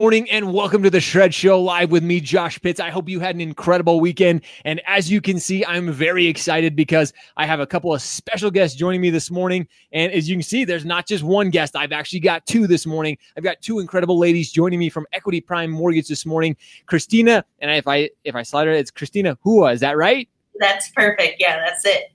morning 0.00 0.30
and 0.30 0.54
welcome 0.54 0.82
to 0.82 0.88
the 0.88 0.98
Shred 0.98 1.34
Show 1.34 1.60
live 1.60 1.90
with 1.90 2.02
me, 2.02 2.22
Josh 2.22 2.58
Pitts. 2.62 2.80
I 2.80 2.88
hope 2.88 3.06
you 3.06 3.20
had 3.20 3.34
an 3.34 3.42
incredible 3.42 4.00
weekend. 4.00 4.40
And 4.64 4.80
as 4.86 5.10
you 5.10 5.20
can 5.20 5.38
see, 5.38 5.62
I'm 5.66 5.92
very 5.92 6.26
excited 6.26 6.74
because 6.74 7.12
I 7.36 7.44
have 7.44 7.60
a 7.60 7.66
couple 7.66 7.92
of 7.92 8.00
special 8.00 8.50
guests 8.50 8.78
joining 8.78 9.02
me 9.02 9.10
this 9.10 9.30
morning. 9.30 9.68
And 9.92 10.10
as 10.10 10.26
you 10.26 10.36
can 10.36 10.42
see, 10.42 10.64
there's 10.64 10.86
not 10.86 11.06
just 11.06 11.22
one 11.22 11.50
guest, 11.50 11.76
I've 11.76 11.92
actually 11.92 12.20
got 12.20 12.46
two 12.46 12.66
this 12.66 12.86
morning. 12.86 13.18
I've 13.36 13.44
got 13.44 13.60
two 13.60 13.78
incredible 13.78 14.18
ladies 14.18 14.50
joining 14.50 14.78
me 14.78 14.88
from 14.88 15.06
Equity 15.12 15.42
Prime 15.42 15.70
Mortgage 15.70 16.08
this 16.08 16.24
morning. 16.24 16.56
Christina, 16.86 17.44
and 17.58 17.70
if 17.70 17.86
I 17.86 18.08
if 18.24 18.34
I 18.34 18.42
slide 18.42 18.68
her, 18.68 18.72
it's 18.72 18.90
Christina 18.90 19.36
Hua. 19.42 19.72
Is 19.72 19.80
that 19.80 19.98
right? 19.98 20.26
That's 20.60 20.90
perfect. 20.92 21.36
Yeah, 21.38 21.62
that's 21.62 21.84
it. 21.84 22.10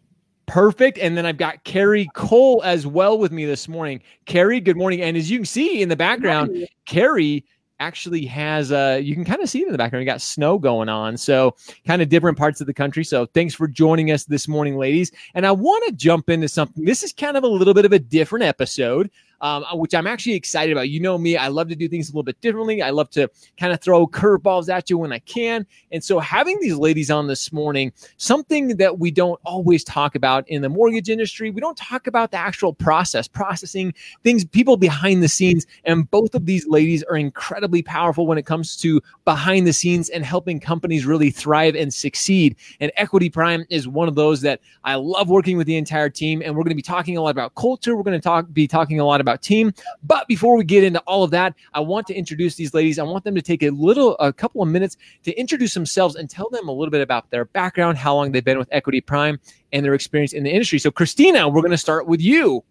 Perfect. 0.48 0.98
And 0.98 1.16
then 1.16 1.28
I've 1.28 1.38
got 1.38 1.64
Carrie 1.66 2.10
Cole 2.16 2.64
as 2.64 2.88
well 2.88 3.20
with 3.20 3.32
me 3.32 3.46
this 3.46 3.68
morning. 3.68 4.02
Carrie, 4.26 4.60
good 4.60 4.76
morning. 4.76 5.02
And 5.02 5.16
as 5.16 5.30
you 5.30 5.38
can 5.38 5.46
see 5.46 5.84
in 5.84 5.90
the 5.90 5.96
background, 5.96 6.68
Carrie 6.88 7.46
actually 7.80 8.26
has 8.26 8.72
uh 8.72 9.00
you 9.02 9.14
can 9.14 9.26
kind 9.26 9.42
of 9.42 9.50
see 9.50 9.62
it 9.62 9.66
in 9.66 9.72
the 9.72 9.78
background. 9.78 10.02
You 10.02 10.10
got 10.10 10.22
snow 10.22 10.58
going 10.58 10.90
on 10.90 11.18
so 11.18 11.56
kind 11.86 12.02
of 12.02 12.10
different 12.10 12.38
parts 12.38 12.62
of 12.62 12.68
the 12.68 12.74
country. 12.74 13.04
So 13.04 13.26
thanks 13.28 13.54
for 13.54 13.68
joining 13.68 14.12
us 14.12 14.24
this 14.26 14.48
morning 14.48 14.78
ladies. 14.78 15.12
And 15.34 15.46
i 15.46 15.52
want 15.52 15.86
to 15.88 15.92
jump 15.92 16.30
into 16.30 16.48
something. 16.48 16.86
This 16.86 17.04
is 17.04 17.12
kind 17.12 17.38
of 17.38 17.44
a 17.44 17.48
little 17.48 17.74
bit 17.74 17.86
of 17.86 17.92
a 17.92 18.00
different 18.00 18.44
episode 18.44 19.10
um, 19.42 19.64
which 19.74 19.94
I'm 19.94 20.08
actually 20.08 20.34
excited 20.34 20.72
about. 20.72 20.90
You 20.90 21.00
know 21.00 21.18
me, 21.18 21.38
I 21.38 21.48
love 21.48 21.70
to 21.70 21.76
do 21.76 21.88
things 21.88 22.10
a 22.10 22.12
little 22.12 22.24
bit 22.24 22.40
differently. 22.42 22.82
I 22.82 22.90
love 22.90 23.10
to 23.12 23.30
kind 23.58 23.74
of 23.74 23.82
throw 23.82 24.08
curveballs 24.08 24.70
at 24.70 24.90
you 24.90 24.98
when 24.98 25.12
I 25.12 25.20
can. 25.20 25.66
And 25.92 26.04
so, 26.04 26.20
having 26.20 26.60
these 26.60 26.76
ladies 26.76 27.12
on 27.12 27.28
this 27.28 27.52
morning, 27.52 27.92
something 28.18 28.78
that 28.78 29.00
we 29.00 29.12
don't 29.12 29.40
always 29.46 29.84
talk 29.84 30.16
about 30.16 30.48
in 30.48 30.62
the 30.62 30.70
mortgage 30.70 31.10
industry, 31.10 31.50
we 31.50 31.62
don't 31.62 31.78
talk 31.78 32.08
about 32.08 32.32
the 32.32 32.38
actual 32.38 32.74
process, 32.74 33.28
processing 33.28 33.94
things, 34.24 34.46
people 34.46 34.78
behind 34.78 35.22
the 35.22 35.28
scenes. 35.28 35.66
And 35.84 36.10
both 36.10 36.36
of 36.36 36.46
these 36.46 36.68
ladies 36.68 37.04
are 37.04 37.18
incredibly 37.18 37.82
powerful 37.82 38.28
when 38.28 38.38
it 38.38 38.46
comes 38.46 38.76
to 38.78 39.02
behind 39.26 39.68
the 39.68 39.74
scenes 39.74 40.10
and 40.10 40.26
helping 40.26 40.60
companies 40.60 41.06
really 41.06 41.30
thrive 41.30 41.76
and 41.76 41.94
succeed. 41.94 42.56
And 42.80 42.92
Equity 42.96 43.30
Prime 43.30 43.66
is 43.70 43.88
one 43.88 44.08
of 44.08 44.16
those 44.16 44.42
that 44.42 44.62
I 44.84 44.96
love 44.96 45.30
working 45.30 45.58
with 45.58 45.68
the 45.68 45.78
entire 45.78 46.10
team. 46.10 46.42
And 46.44 46.56
we're 46.56 46.64
going 46.64 46.70
to 46.70 46.76
be 46.76 46.82
talking 46.82 47.18
a 47.18 47.22
lot 47.22 47.32
about 47.32 47.56
culture. 47.56 47.96
We're 47.96 48.04
going 48.04 48.20
to 48.20 48.24
talk, 48.24 48.52
be 48.54 48.68
talking 48.68 49.00
a 49.00 49.06
lot 49.06 49.22
about 49.22 49.25
team. 49.42 49.74
But 50.04 50.28
before 50.28 50.56
we 50.58 50.64
get 50.64 50.84
into 50.84 51.00
all 51.02 51.24
of 51.24 51.32
that, 51.32 51.56
I 51.74 51.80
want 51.80 52.08
to 52.08 52.14
introduce 52.14 52.56
these 52.56 52.74
ladies. 52.74 53.00
I 53.00 53.04
want 53.04 53.24
them 53.24 53.36
to 53.36 53.42
take 53.42 53.64
a 53.64 53.70
little, 53.72 54.16
a 54.18 54.32
couple 54.32 54.62
of 54.62 54.70
minutes 54.70 54.98
to 55.24 55.34
introduce 55.34 55.74
themselves 55.74 56.16
and 56.16 56.30
tell 56.30 56.50
them 56.50 56.68
a 56.68 56.72
little 56.72 56.92
bit 56.92 57.02
about 57.02 57.30
their 57.32 57.46
background, 57.46 57.98
how 57.98 58.16
long 58.16 58.32
they've 58.32 58.44
been 58.44 58.58
with 58.58 58.70
Equity 58.72 59.02
Prime, 59.02 59.40
and 59.74 59.86
their 59.86 59.94
experience 59.94 60.34
in 60.34 60.44
the 60.44 60.52
industry. 60.52 60.80
So, 60.80 60.92
Christina, 60.92 61.50
we're 61.50 61.62
going 61.62 61.72
to 61.72 61.78
start 61.78 62.08
with 62.08 62.22
you. 62.22 62.64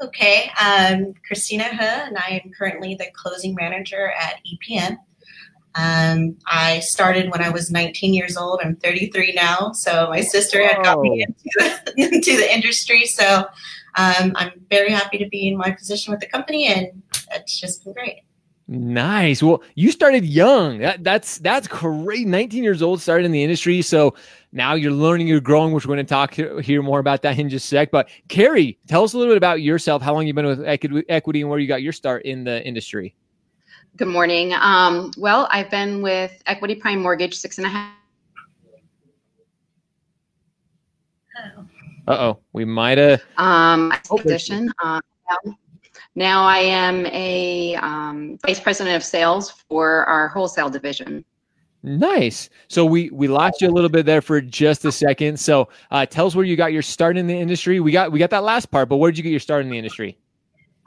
Okay, 0.00 0.50
um, 0.60 1.12
Christina 1.26 1.64
He, 1.64 1.78
and 1.80 2.16
I 2.16 2.40
am 2.44 2.52
currently 2.56 2.94
the 2.94 3.06
closing 3.14 3.54
manager 3.56 4.12
at 4.12 4.36
EPM. 4.46 4.96
Um, 5.74 6.36
I 6.46 6.80
started 6.80 7.30
when 7.30 7.42
I 7.42 7.50
was 7.50 7.70
19 7.70 8.14
years 8.14 8.36
old. 8.36 8.60
I'm 8.62 8.76
33 8.76 9.34
now, 9.34 9.72
so 9.72 10.08
my 10.08 10.20
sister 10.20 10.60
had 10.66 10.82
got 10.82 11.00
me 11.00 11.24
into 11.24 11.92
into 11.96 12.36
the 12.36 12.52
industry. 12.52 13.06
So 13.06 13.44
um, 13.98 14.32
I'm 14.36 14.52
very 14.70 14.90
happy 14.90 15.18
to 15.18 15.28
be 15.28 15.48
in 15.48 15.56
my 15.56 15.72
position 15.72 16.12
with 16.12 16.20
the 16.20 16.28
company, 16.28 16.68
and 16.68 17.02
it's 17.32 17.58
just 17.58 17.84
been 17.84 17.92
great. 17.92 18.22
Nice. 18.68 19.42
Well, 19.42 19.62
you 19.74 19.90
started 19.90 20.24
young. 20.24 20.78
That, 20.78 21.02
that's 21.02 21.38
that's 21.38 21.66
great. 21.66 22.26
19 22.26 22.62
years 22.62 22.80
old, 22.80 23.00
started 23.00 23.24
in 23.24 23.32
the 23.32 23.42
industry. 23.42 23.82
So 23.82 24.14
now 24.52 24.74
you're 24.74 24.92
learning, 24.92 25.26
you're 25.26 25.40
growing, 25.40 25.72
which 25.72 25.86
we're 25.86 25.96
going 25.96 26.06
to 26.06 26.08
talk 26.08 26.34
hear 26.34 26.82
more 26.82 27.00
about 27.00 27.22
that 27.22 27.38
in 27.38 27.48
just 27.48 27.64
a 27.66 27.68
sec. 27.68 27.90
But 27.90 28.08
Carrie, 28.28 28.78
tell 28.86 29.02
us 29.02 29.14
a 29.14 29.18
little 29.18 29.32
bit 29.32 29.38
about 29.38 29.62
yourself. 29.62 30.02
How 30.02 30.14
long 30.14 30.26
you've 30.26 30.36
been 30.36 30.46
with 30.46 30.62
Equity 30.64 31.40
and 31.40 31.50
where 31.50 31.58
you 31.58 31.66
got 31.66 31.82
your 31.82 31.92
start 31.92 32.24
in 32.24 32.44
the 32.44 32.64
industry? 32.64 33.16
Good 33.96 34.08
morning. 34.08 34.52
Um, 34.52 35.12
well, 35.16 35.48
I've 35.50 35.70
been 35.70 36.02
with 36.02 36.40
Equity 36.46 36.76
Prime 36.76 37.00
Mortgage 37.00 37.34
six 37.34 37.58
and 37.58 37.66
a 37.66 37.70
half. 37.70 37.94
Oh. 41.56 41.64
Uh 42.08 42.16
oh, 42.20 42.38
we 42.54 42.64
might 42.64 42.96
have. 42.96 43.22
Um, 43.36 43.92
oh, 44.10 44.16
position. 44.16 44.72
Um, 44.82 45.02
now 46.14 46.42
I 46.42 46.56
am 46.56 47.04
a 47.04 47.74
um, 47.76 48.38
vice 48.46 48.58
president 48.58 48.96
of 48.96 49.04
sales 49.04 49.50
for 49.68 50.06
our 50.06 50.28
wholesale 50.28 50.70
division. 50.70 51.22
Nice. 51.82 52.48
So 52.68 52.86
we 52.86 53.10
we 53.10 53.28
lost 53.28 53.60
you 53.60 53.68
a 53.68 53.70
little 53.70 53.90
bit 53.90 54.06
there 54.06 54.22
for 54.22 54.40
just 54.40 54.86
a 54.86 54.90
second. 54.90 55.38
So 55.38 55.68
uh, 55.90 56.06
tell 56.06 56.26
us 56.26 56.34
where 56.34 56.46
you 56.46 56.56
got 56.56 56.72
your 56.72 56.80
start 56.80 57.18
in 57.18 57.26
the 57.26 57.36
industry. 57.36 57.78
We 57.78 57.92
got 57.92 58.10
we 58.10 58.18
got 58.18 58.30
that 58.30 58.42
last 58.42 58.70
part, 58.70 58.88
but 58.88 58.96
where 58.96 59.10
did 59.10 59.18
you 59.18 59.22
get 59.22 59.30
your 59.30 59.38
start 59.38 59.62
in 59.62 59.70
the 59.70 59.76
industry? 59.76 60.16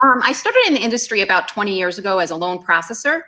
Um, 0.00 0.20
I 0.24 0.32
started 0.32 0.64
in 0.66 0.74
the 0.74 0.80
industry 0.80 1.20
about 1.20 1.46
20 1.46 1.72
years 1.72 1.98
ago 1.98 2.18
as 2.18 2.32
a 2.32 2.36
loan 2.36 2.58
processor. 2.58 3.22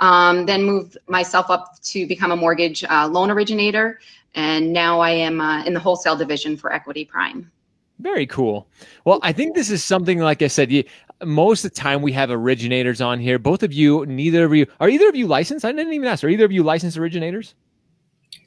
Um, 0.00 0.46
then 0.46 0.62
moved 0.62 0.96
myself 1.08 1.50
up 1.50 1.80
to 1.82 2.06
become 2.06 2.30
a 2.30 2.36
mortgage 2.36 2.84
uh, 2.84 3.08
loan 3.08 3.32
originator 3.32 3.98
and 4.34 4.72
now 4.72 5.00
I 5.00 5.10
am 5.10 5.40
uh, 5.40 5.64
in 5.64 5.74
the 5.74 5.80
wholesale 5.80 6.16
division 6.16 6.56
for 6.56 6.72
Equity 6.72 7.04
Prime. 7.04 7.50
Very 7.98 8.26
cool. 8.26 8.68
Well, 9.04 9.18
I 9.22 9.32
think 9.32 9.56
this 9.56 9.70
is 9.70 9.82
something 9.82 10.20
like 10.20 10.42
I 10.42 10.46
said. 10.46 10.70
You, 10.70 10.84
most 11.24 11.64
of 11.64 11.72
the 11.72 11.76
time, 11.76 12.02
we 12.02 12.12
have 12.12 12.30
originators 12.30 13.00
on 13.00 13.18
here. 13.18 13.40
Both 13.40 13.64
of 13.64 13.72
you, 13.72 14.06
neither 14.06 14.44
of 14.44 14.54
you, 14.54 14.66
are 14.78 14.88
either 14.88 15.08
of 15.08 15.16
you 15.16 15.26
licensed? 15.26 15.64
I 15.64 15.72
didn't 15.72 15.92
even 15.92 16.06
ask. 16.06 16.22
Are 16.22 16.28
either 16.28 16.44
of 16.44 16.52
you 16.52 16.62
licensed 16.62 16.96
originators? 16.96 17.56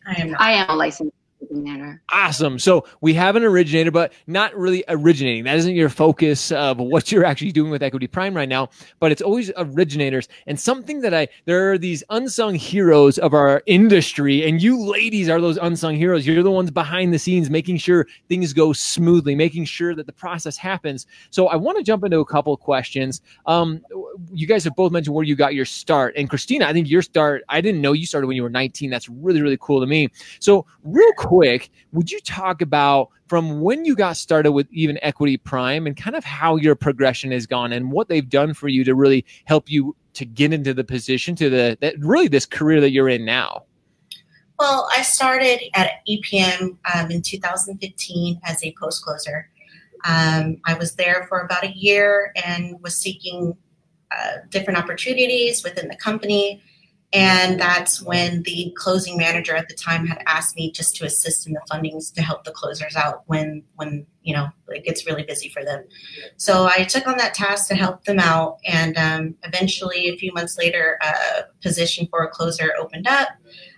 I 0.08 0.22
am. 0.22 0.32
Not. 0.32 0.42
I 0.42 0.52
am 0.54 0.70
a 0.70 0.76
licensed 0.76 1.14
Awesome. 2.12 2.60
So 2.60 2.86
we 3.02 3.14
have 3.16 3.36
an 3.36 3.44
originator, 3.44 3.92
but 3.92 4.14
not 4.28 4.56
really 4.56 4.84
originating. 4.88 5.44
That 5.44 5.58
isn't 5.58 5.76
your 5.76 5.90
focus 5.90 6.52
of 6.52 6.78
what 6.78 7.12
you're 7.12 7.26
actually 7.26 7.52
doing 7.52 7.72
with 7.72 7.82
Equity 7.82 8.08
Prime 8.08 8.36
right 8.36 8.48
now, 8.48 8.70
but 9.00 9.12
it's 9.12 9.22
always 9.22 9.52
originators. 9.58 10.28
And 10.48 10.60
something 10.60 11.02
that 11.02 11.14
I, 11.14 11.28
there 11.46 11.72
are 11.72 11.78
these 11.78 12.04
unsung 12.10 12.56
heroes 12.56 13.18
of 13.18 13.34
our 13.34 13.64
industry, 13.66 14.48
and 14.48 14.62
you 14.62 14.80
ladies 14.80 15.30
are 15.30 15.42
those 15.42 15.58
unsung 15.58 15.96
heroes. 15.96 16.28
You're 16.28 16.44
the 16.44 16.52
ones 16.52 16.70
behind 16.70 17.14
the 17.14 17.20
scenes, 17.20 17.50
making 17.50 17.78
sure 17.78 18.08
things 18.30 18.54
go 18.54 18.72
smoothly, 18.74 19.36
making 19.36 19.66
sure 19.66 19.96
that 19.96 20.06
the 20.06 20.14
process 20.14 20.58
happens. 20.58 21.08
So 21.32 21.48
I 21.48 21.56
want 21.56 21.78
to 21.78 21.84
jump 21.84 22.04
into 22.04 22.20
a 22.20 22.26
couple 22.26 22.56
questions. 22.58 23.22
Um, 23.46 23.82
you 24.32 24.48
guys 24.48 24.64
have 24.64 24.76
both 24.76 24.92
mentioned 24.92 25.16
where 25.16 25.26
you 25.26 25.36
got 25.36 25.56
your 25.56 25.66
start. 25.66 26.14
And 26.16 26.30
Christina, 26.30 26.68
I 26.68 26.74
think 26.74 26.90
your 26.90 27.02
start, 27.02 27.44
I 27.50 27.62
didn't 27.62 27.82
know 27.82 27.94
you 27.94 28.06
started 28.06 28.28
when 28.28 28.36
you 28.36 28.44
were 28.44 28.50
19. 28.50 28.90
That's 28.90 29.10
really, 29.10 29.42
really 29.42 29.58
cool 29.60 29.80
to 29.80 29.88
me. 29.88 30.10
So, 30.40 30.66
real 30.84 31.12
quick, 31.18 31.31
would 31.32 32.12
you 32.12 32.20
talk 32.22 32.62
about 32.62 33.10
from 33.28 33.62
when 33.62 33.86
you 33.86 33.96
got 33.96 34.18
started 34.18 34.52
with 34.52 34.68
even 34.72 35.00
Equity 35.02 35.38
Prime 35.38 35.88
and 35.88 35.96
kind 35.96 36.16
of 36.16 36.24
how 36.24 36.58
your 36.58 36.76
progression 36.76 37.32
has 37.32 37.48
gone 37.48 37.72
and 37.72 37.92
what 37.92 38.10
they've 38.10 38.28
done 38.28 38.54
for 38.54 38.68
you 38.68 38.84
to 38.84 38.94
really 38.94 39.26
help 39.46 39.72
you 39.72 39.96
to 40.14 40.26
get 40.26 40.52
into 40.52 40.74
the 40.74 40.84
position 40.84 41.36
to 41.38 41.50
the 41.50 41.78
that 41.82 41.98
really 42.00 42.28
this 42.28 42.46
career 42.46 42.82
that 42.82 42.92
you're 42.92 43.10
in 43.10 43.24
now? 43.24 43.64
Well, 44.60 44.88
I 44.96 45.02
started 45.02 45.62
at 45.74 46.02
EPM 46.08 46.78
um, 46.94 47.10
in 47.10 47.22
2015 47.22 48.42
as 48.44 48.64
a 48.64 48.76
post 48.80 49.04
closer. 49.04 49.50
Um, 50.06 50.58
I 50.66 50.74
was 50.74 50.96
there 50.96 51.26
for 51.30 51.40
about 51.40 51.64
a 51.64 51.72
year 51.72 52.32
and 52.44 52.80
was 52.82 52.96
seeking 52.96 53.56
uh, 54.12 54.38
different 54.50 54.78
opportunities 54.78 55.64
within 55.64 55.88
the 55.88 55.96
company. 55.96 56.62
And 57.14 57.60
that's 57.60 58.02
when 58.02 58.44
the 58.44 58.74
closing 58.78 59.18
manager 59.18 59.54
at 59.54 59.68
the 59.68 59.74
time 59.74 60.08
had 60.08 60.24
asked 60.28 60.56
me 60.56 60.72
just 60.72 60.96
to 60.96 61.06
assist 61.06 61.46
in 61.46 61.52
the 61.52 61.62
fundings 61.70 62.14
to 62.14 62.22
help 62.22 62.46
the 62.46 62.52
closers 62.52 62.96
out 62.96 63.24
when 63.26 63.64
when 63.76 64.06
you 64.24 64.34
know 64.34 64.48
it 64.70 64.86
gets 64.86 65.06
really 65.06 65.24
busy 65.24 65.50
for 65.50 65.66
them. 65.66 65.84
So 66.38 66.70
I 66.74 66.86
took 66.86 67.08
on 67.08 67.18
that 67.18 67.34
task 67.34 67.68
to 67.68 67.76
help 67.76 68.06
them 68.06 68.18
out, 68.18 68.60
and 68.66 68.98
um, 68.98 69.36
eventually, 69.44 70.08
a 70.08 70.16
few 70.16 70.32
months 70.32 70.58
later, 70.58 70.98
a 71.02 71.44
position 71.62 72.08
for 72.10 72.24
a 72.24 72.30
closer 72.30 72.74
opened 72.80 73.08
up. 73.08 73.28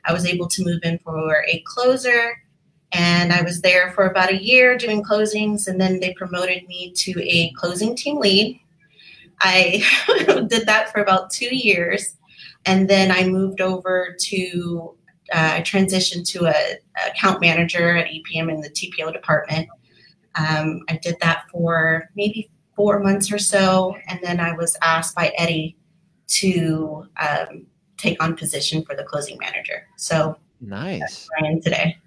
I 0.05 0.13
was 0.13 0.27
able 0.27 0.47
to 0.49 0.63
move 0.63 0.81
in 0.83 0.99
for 0.99 1.43
a 1.47 1.63
closer, 1.65 2.39
and 2.91 3.33
I 3.33 3.41
was 3.41 3.61
there 3.61 3.93
for 3.93 4.05
about 4.05 4.31
a 4.31 4.43
year 4.43 4.77
doing 4.77 5.03
closings, 5.03 5.67
and 5.67 5.81
then 5.81 5.99
they 6.01 6.13
promoted 6.13 6.67
me 6.67 6.91
to 6.97 7.19
a 7.23 7.51
closing 7.57 7.95
team 7.95 8.19
lead. 8.19 8.59
I 9.39 9.83
did 10.49 10.67
that 10.67 10.91
for 10.91 11.01
about 11.01 11.31
two 11.31 11.55
years 11.55 12.15
and 12.65 12.89
then 12.89 13.11
I 13.11 13.27
moved 13.27 13.61
over 13.61 14.15
to 14.19 14.95
uh, 15.33 15.53
I 15.55 15.61
transitioned 15.61 16.27
to 16.31 16.45
a, 16.45 16.49
a, 16.51 17.09
account 17.09 17.41
manager 17.41 17.95
at 17.95 18.07
EPM 18.07 18.51
in 18.51 18.61
the 18.61 18.69
TPO 18.69 19.13
department. 19.13 19.67
Um, 20.35 20.81
I 20.89 20.99
did 21.01 21.15
that 21.21 21.45
for 21.51 22.09
maybe 22.15 22.51
four 22.75 22.99
months 22.99 23.31
or 23.31 23.39
so, 23.39 23.95
and 24.07 24.19
then 24.21 24.39
I 24.39 24.53
was 24.53 24.75
asked 24.81 25.15
by 25.15 25.31
Eddie 25.37 25.77
to 26.27 27.07
um, 27.17 27.65
take 27.97 28.21
on 28.21 28.35
position 28.35 28.83
for 28.83 28.95
the 28.95 29.03
closing 29.03 29.37
manager. 29.39 29.87
So 29.97 30.37
nice. 30.59 31.27
Am 31.43 31.61
today. 31.61 31.97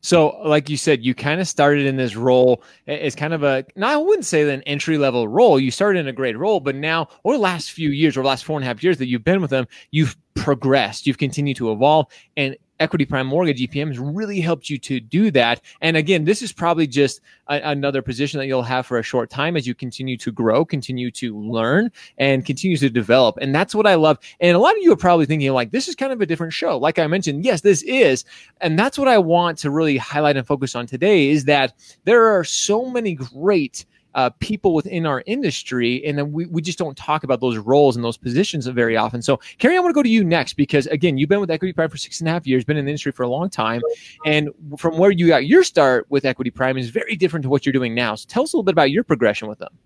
So, 0.00 0.40
like 0.44 0.68
you 0.70 0.76
said, 0.76 1.04
you 1.04 1.14
kind 1.14 1.40
of 1.40 1.48
started 1.48 1.86
in 1.86 1.96
this 1.96 2.16
role 2.16 2.62
as 2.86 3.14
kind 3.14 3.34
of 3.34 3.42
a, 3.42 3.64
now 3.74 3.88
I 3.88 3.96
wouldn't 3.96 4.26
say 4.26 4.48
an 4.52 4.62
entry 4.62 4.98
level 4.98 5.26
role. 5.26 5.58
You 5.58 5.70
started 5.70 6.00
in 6.00 6.08
a 6.08 6.12
great 6.12 6.38
role, 6.38 6.60
but 6.60 6.74
now, 6.74 7.08
over 7.24 7.36
the 7.36 7.42
last 7.42 7.72
few 7.72 7.90
years, 7.90 8.16
or 8.16 8.24
last 8.24 8.44
four 8.44 8.58
and 8.58 8.64
a 8.64 8.68
half 8.68 8.82
years 8.82 8.98
that 8.98 9.08
you've 9.08 9.24
been 9.24 9.40
with 9.40 9.50
them, 9.50 9.66
you've 9.90 10.16
progressed, 10.34 11.06
you've 11.06 11.18
continued 11.18 11.56
to 11.56 11.72
evolve. 11.72 12.06
And 12.36 12.56
Equity 12.80 13.04
Prime 13.04 13.26
Mortgage 13.26 13.60
EPM 13.60 13.88
has 13.88 13.98
really 13.98 14.40
helped 14.40 14.68
you 14.68 14.78
to 14.78 15.00
do 15.00 15.30
that. 15.30 15.60
And 15.80 15.96
again, 15.96 16.24
this 16.24 16.42
is 16.42 16.52
probably 16.52 16.86
just 16.86 17.20
a, 17.48 17.60
another 17.70 18.02
position 18.02 18.38
that 18.38 18.46
you'll 18.46 18.62
have 18.62 18.86
for 18.86 18.98
a 18.98 19.02
short 19.02 19.30
time 19.30 19.56
as 19.56 19.66
you 19.66 19.74
continue 19.74 20.16
to 20.18 20.32
grow, 20.32 20.64
continue 20.64 21.10
to 21.12 21.38
learn, 21.38 21.90
and 22.18 22.44
continue 22.44 22.76
to 22.76 22.90
develop. 22.90 23.38
And 23.40 23.54
that's 23.54 23.74
what 23.74 23.86
I 23.86 23.94
love. 23.94 24.18
And 24.40 24.56
a 24.56 24.60
lot 24.60 24.76
of 24.76 24.82
you 24.82 24.92
are 24.92 24.96
probably 24.96 25.26
thinking, 25.26 25.52
like, 25.52 25.70
this 25.70 25.88
is 25.88 25.94
kind 25.94 26.12
of 26.12 26.20
a 26.20 26.26
different 26.26 26.52
show. 26.52 26.78
Like 26.78 26.98
I 26.98 27.06
mentioned, 27.06 27.44
yes, 27.44 27.60
this 27.60 27.82
is. 27.82 28.24
And 28.60 28.78
that's 28.78 28.98
what 28.98 29.08
I 29.08 29.18
want 29.18 29.58
to 29.58 29.70
really 29.70 29.96
highlight 29.96 30.36
and 30.36 30.46
focus 30.46 30.74
on 30.74 30.86
today 30.86 31.30
is 31.30 31.44
that 31.44 31.74
there 32.04 32.26
are 32.26 32.44
so 32.44 32.90
many 32.90 33.14
great 33.14 33.86
uh, 34.16 34.30
people 34.40 34.74
within 34.74 35.06
our 35.06 35.22
industry, 35.26 36.04
and 36.04 36.18
then 36.18 36.32
we, 36.32 36.46
we 36.46 36.62
just 36.62 36.78
don't 36.78 36.96
talk 36.96 37.22
about 37.22 37.40
those 37.40 37.58
roles 37.58 37.96
and 37.96 38.04
those 38.04 38.16
positions 38.16 38.66
very 38.66 38.96
often. 38.96 39.22
So, 39.22 39.38
Carrie, 39.58 39.76
I 39.76 39.80
want 39.80 39.90
to 39.90 39.94
go 39.94 40.02
to 40.02 40.08
you 40.08 40.24
next 40.24 40.54
because 40.54 40.86
again, 40.88 41.18
you've 41.18 41.28
been 41.28 41.40
with 41.40 41.50
Equity 41.50 41.72
Prime 41.72 41.90
for 41.90 41.98
six 41.98 42.20
and 42.20 42.28
a 42.28 42.32
half 42.32 42.46
years, 42.46 42.64
been 42.64 42.78
in 42.78 42.86
the 42.86 42.90
industry 42.90 43.12
for 43.12 43.22
a 43.22 43.28
long 43.28 43.50
time, 43.50 43.82
and 44.24 44.48
from 44.78 44.96
where 44.96 45.10
you 45.10 45.28
got 45.28 45.46
your 45.46 45.62
start 45.62 46.06
with 46.08 46.24
Equity 46.24 46.50
Prime 46.50 46.78
is 46.78 46.88
very 46.88 47.14
different 47.14 47.42
to 47.44 47.50
what 47.50 47.66
you're 47.66 47.74
doing 47.74 47.94
now. 47.94 48.14
So, 48.14 48.26
tell 48.26 48.42
us 48.42 48.52
a 48.52 48.56
little 48.56 48.64
bit 48.64 48.72
about 48.72 48.90
your 48.90 49.04
progression 49.04 49.48
with 49.48 49.58
them. 49.58 49.76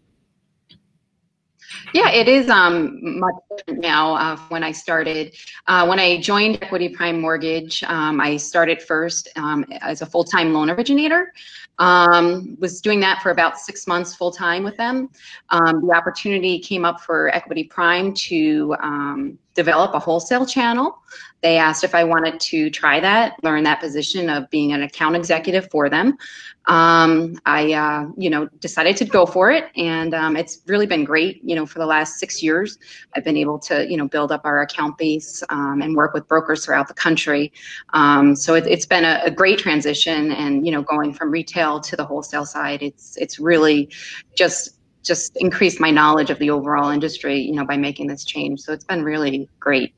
Yeah, 1.92 2.10
it 2.10 2.28
is 2.28 2.48
um, 2.48 3.18
much 3.18 3.34
different 3.56 3.80
now 3.80 4.14
uh, 4.14 4.36
when 4.48 4.62
I 4.62 4.72
started. 4.72 5.34
Uh, 5.66 5.86
when 5.86 5.98
I 5.98 6.20
joined 6.20 6.62
Equity 6.62 6.88
Prime 6.88 7.20
Mortgage, 7.20 7.82
um, 7.84 8.20
I 8.20 8.36
started 8.36 8.80
first 8.82 9.28
um, 9.36 9.64
as 9.80 10.02
a 10.02 10.06
full-time 10.06 10.52
loan 10.52 10.70
originator. 10.70 11.32
Um, 11.78 12.58
was 12.60 12.82
doing 12.82 13.00
that 13.00 13.22
for 13.22 13.30
about 13.30 13.58
six 13.58 13.86
months 13.86 14.14
full 14.14 14.30
time 14.30 14.62
with 14.62 14.76
them. 14.76 15.08
Um, 15.48 15.86
the 15.86 15.94
opportunity 15.94 16.58
came 16.58 16.84
up 16.84 17.00
for 17.00 17.34
Equity 17.34 17.64
Prime 17.64 18.12
to 18.28 18.76
um, 18.82 19.38
develop 19.54 19.94
a 19.94 19.98
wholesale 19.98 20.44
channel. 20.44 20.98
They 21.42 21.56
asked 21.56 21.84
if 21.84 21.94
I 21.94 22.04
wanted 22.04 22.38
to 22.40 22.68
try 22.70 23.00
that, 23.00 23.34
learn 23.42 23.64
that 23.64 23.80
position 23.80 24.28
of 24.28 24.48
being 24.50 24.72
an 24.72 24.82
account 24.82 25.16
executive 25.16 25.70
for 25.70 25.88
them. 25.88 26.18
Um, 26.66 27.40
I, 27.46 27.72
uh, 27.72 28.08
you 28.16 28.28
know, 28.28 28.46
decided 28.60 28.96
to 28.98 29.04
go 29.06 29.24
for 29.24 29.50
it, 29.50 29.70
and 29.76 30.14
um, 30.14 30.36
it's 30.36 30.60
really 30.66 30.86
been 30.86 31.04
great. 31.04 31.42
You 31.42 31.56
know, 31.56 31.64
for 31.64 31.78
the 31.78 31.86
last 31.86 32.18
six 32.18 32.42
years, 32.42 32.78
I've 33.16 33.24
been 33.24 33.38
able 33.38 33.58
to, 33.60 33.90
you 33.90 33.96
know, 33.96 34.06
build 34.06 34.30
up 34.30 34.42
our 34.44 34.60
account 34.60 34.98
base 34.98 35.42
um, 35.48 35.80
and 35.80 35.96
work 35.96 36.12
with 36.12 36.28
brokers 36.28 36.64
throughout 36.64 36.88
the 36.88 36.94
country. 36.94 37.52
Um, 37.94 38.36
so 38.36 38.54
it, 38.54 38.66
has 38.66 38.84
been 38.84 39.04
a, 39.04 39.20
a 39.24 39.30
great 39.30 39.58
transition, 39.58 40.32
and 40.32 40.66
you 40.66 40.72
know, 40.72 40.82
going 40.82 41.14
from 41.14 41.30
retail 41.30 41.80
to 41.80 41.96
the 41.96 42.04
wholesale 42.04 42.44
side, 42.44 42.82
it's 42.82 43.16
it's 43.16 43.38
really 43.40 43.88
just 44.36 44.76
just 45.02 45.34
increased 45.36 45.80
my 45.80 45.90
knowledge 45.90 46.28
of 46.28 46.38
the 46.38 46.50
overall 46.50 46.90
industry, 46.90 47.40
you 47.40 47.54
know, 47.54 47.64
by 47.64 47.76
making 47.76 48.06
this 48.06 48.22
change. 48.22 48.60
So 48.60 48.72
it's 48.72 48.84
been 48.84 49.02
really 49.02 49.48
great. 49.58 49.94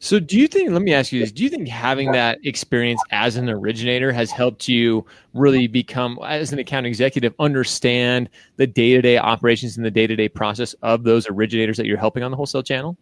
So, 0.00 0.20
do 0.20 0.38
you 0.38 0.46
think? 0.46 0.70
Let 0.70 0.82
me 0.82 0.94
ask 0.94 1.10
you 1.10 1.20
this: 1.20 1.32
Do 1.32 1.42
you 1.42 1.48
think 1.48 1.66
having 1.68 2.12
that 2.12 2.38
experience 2.44 3.02
as 3.10 3.34
an 3.36 3.48
originator 3.48 4.12
has 4.12 4.30
helped 4.30 4.68
you 4.68 5.04
really 5.34 5.66
become, 5.66 6.18
as 6.24 6.52
an 6.52 6.60
account 6.60 6.86
executive, 6.86 7.34
understand 7.40 8.28
the 8.56 8.66
day-to-day 8.66 9.18
operations 9.18 9.76
and 9.76 9.84
the 9.84 9.90
day-to-day 9.90 10.28
process 10.28 10.74
of 10.82 11.02
those 11.02 11.28
originators 11.28 11.76
that 11.78 11.86
you're 11.86 11.98
helping 11.98 12.22
on 12.22 12.30
the 12.30 12.36
wholesale 12.36 12.62
channel? 12.62 12.96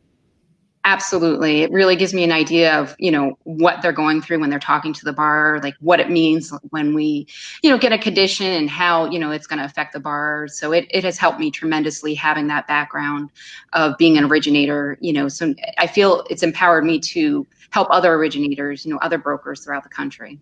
Absolutely. 0.88 1.62
It 1.62 1.73
really 1.73 1.97
gives 1.97 2.15
me 2.15 2.23
an 2.23 2.31
idea 2.31 2.79
of, 2.79 2.94
you 3.00 3.11
know, 3.11 3.37
what 3.43 3.83
they're 3.83 3.91
going 3.91 4.23
through 4.23 4.38
when 4.38 4.50
they're 4.50 4.61
talking 4.61 4.93
to 4.93 5.05
the 5.05 5.12
bar, 5.12 5.59
like 5.61 5.75
what 5.81 5.99
it 5.99 6.11
means 6.11 6.53
when 6.71 6.94
we, 6.94 7.27
you 7.65 7.71
know, 7.71 7.77
get 7.77 7.93
a 7.93 7.99
condition 7.99 8.47
and 8.47 8.71
how, 8.71 9.11
you 9.11 9.19
know, 9.19 9.33
it's 9.33 9.49
going 9.49 9.59
to 9.59 9.65
affect 9.65 9.94
the 9.94 9.99
bar. 9.99 10.47
So 10.49 10.71
it, 10.71 10.87
it 10.91 11.03
has 11.03 11.19
helped 11.19 11.41
me 11.41 11.50
tremendously 11.50 12.15
having 12.15 12.47
that 12.47 12.69
background 12.69 13.31
of 13.73 13.99
being 13.99 14.17
an 14.17 14.23
originator, 14.27 14.97
you 15.00 15.12
know, 15.12 15.27
so 15.27 15.53
I 15.79 15.88
feel 15.88 16.25
it's 16.31 16.44
empowered 16.44 16.85
me 16.85 17.00
to 17.00 17.44
help 17.71 17.89
other 17.91 18.15
originators, 18.15 18.87
you 18.87 18.93
know, 18.93 18.99
other 19.03 19.19
brokers 19.19 19.65
throughout 19.65 19.82
the 19.82 19.89
country. 19.89 20.39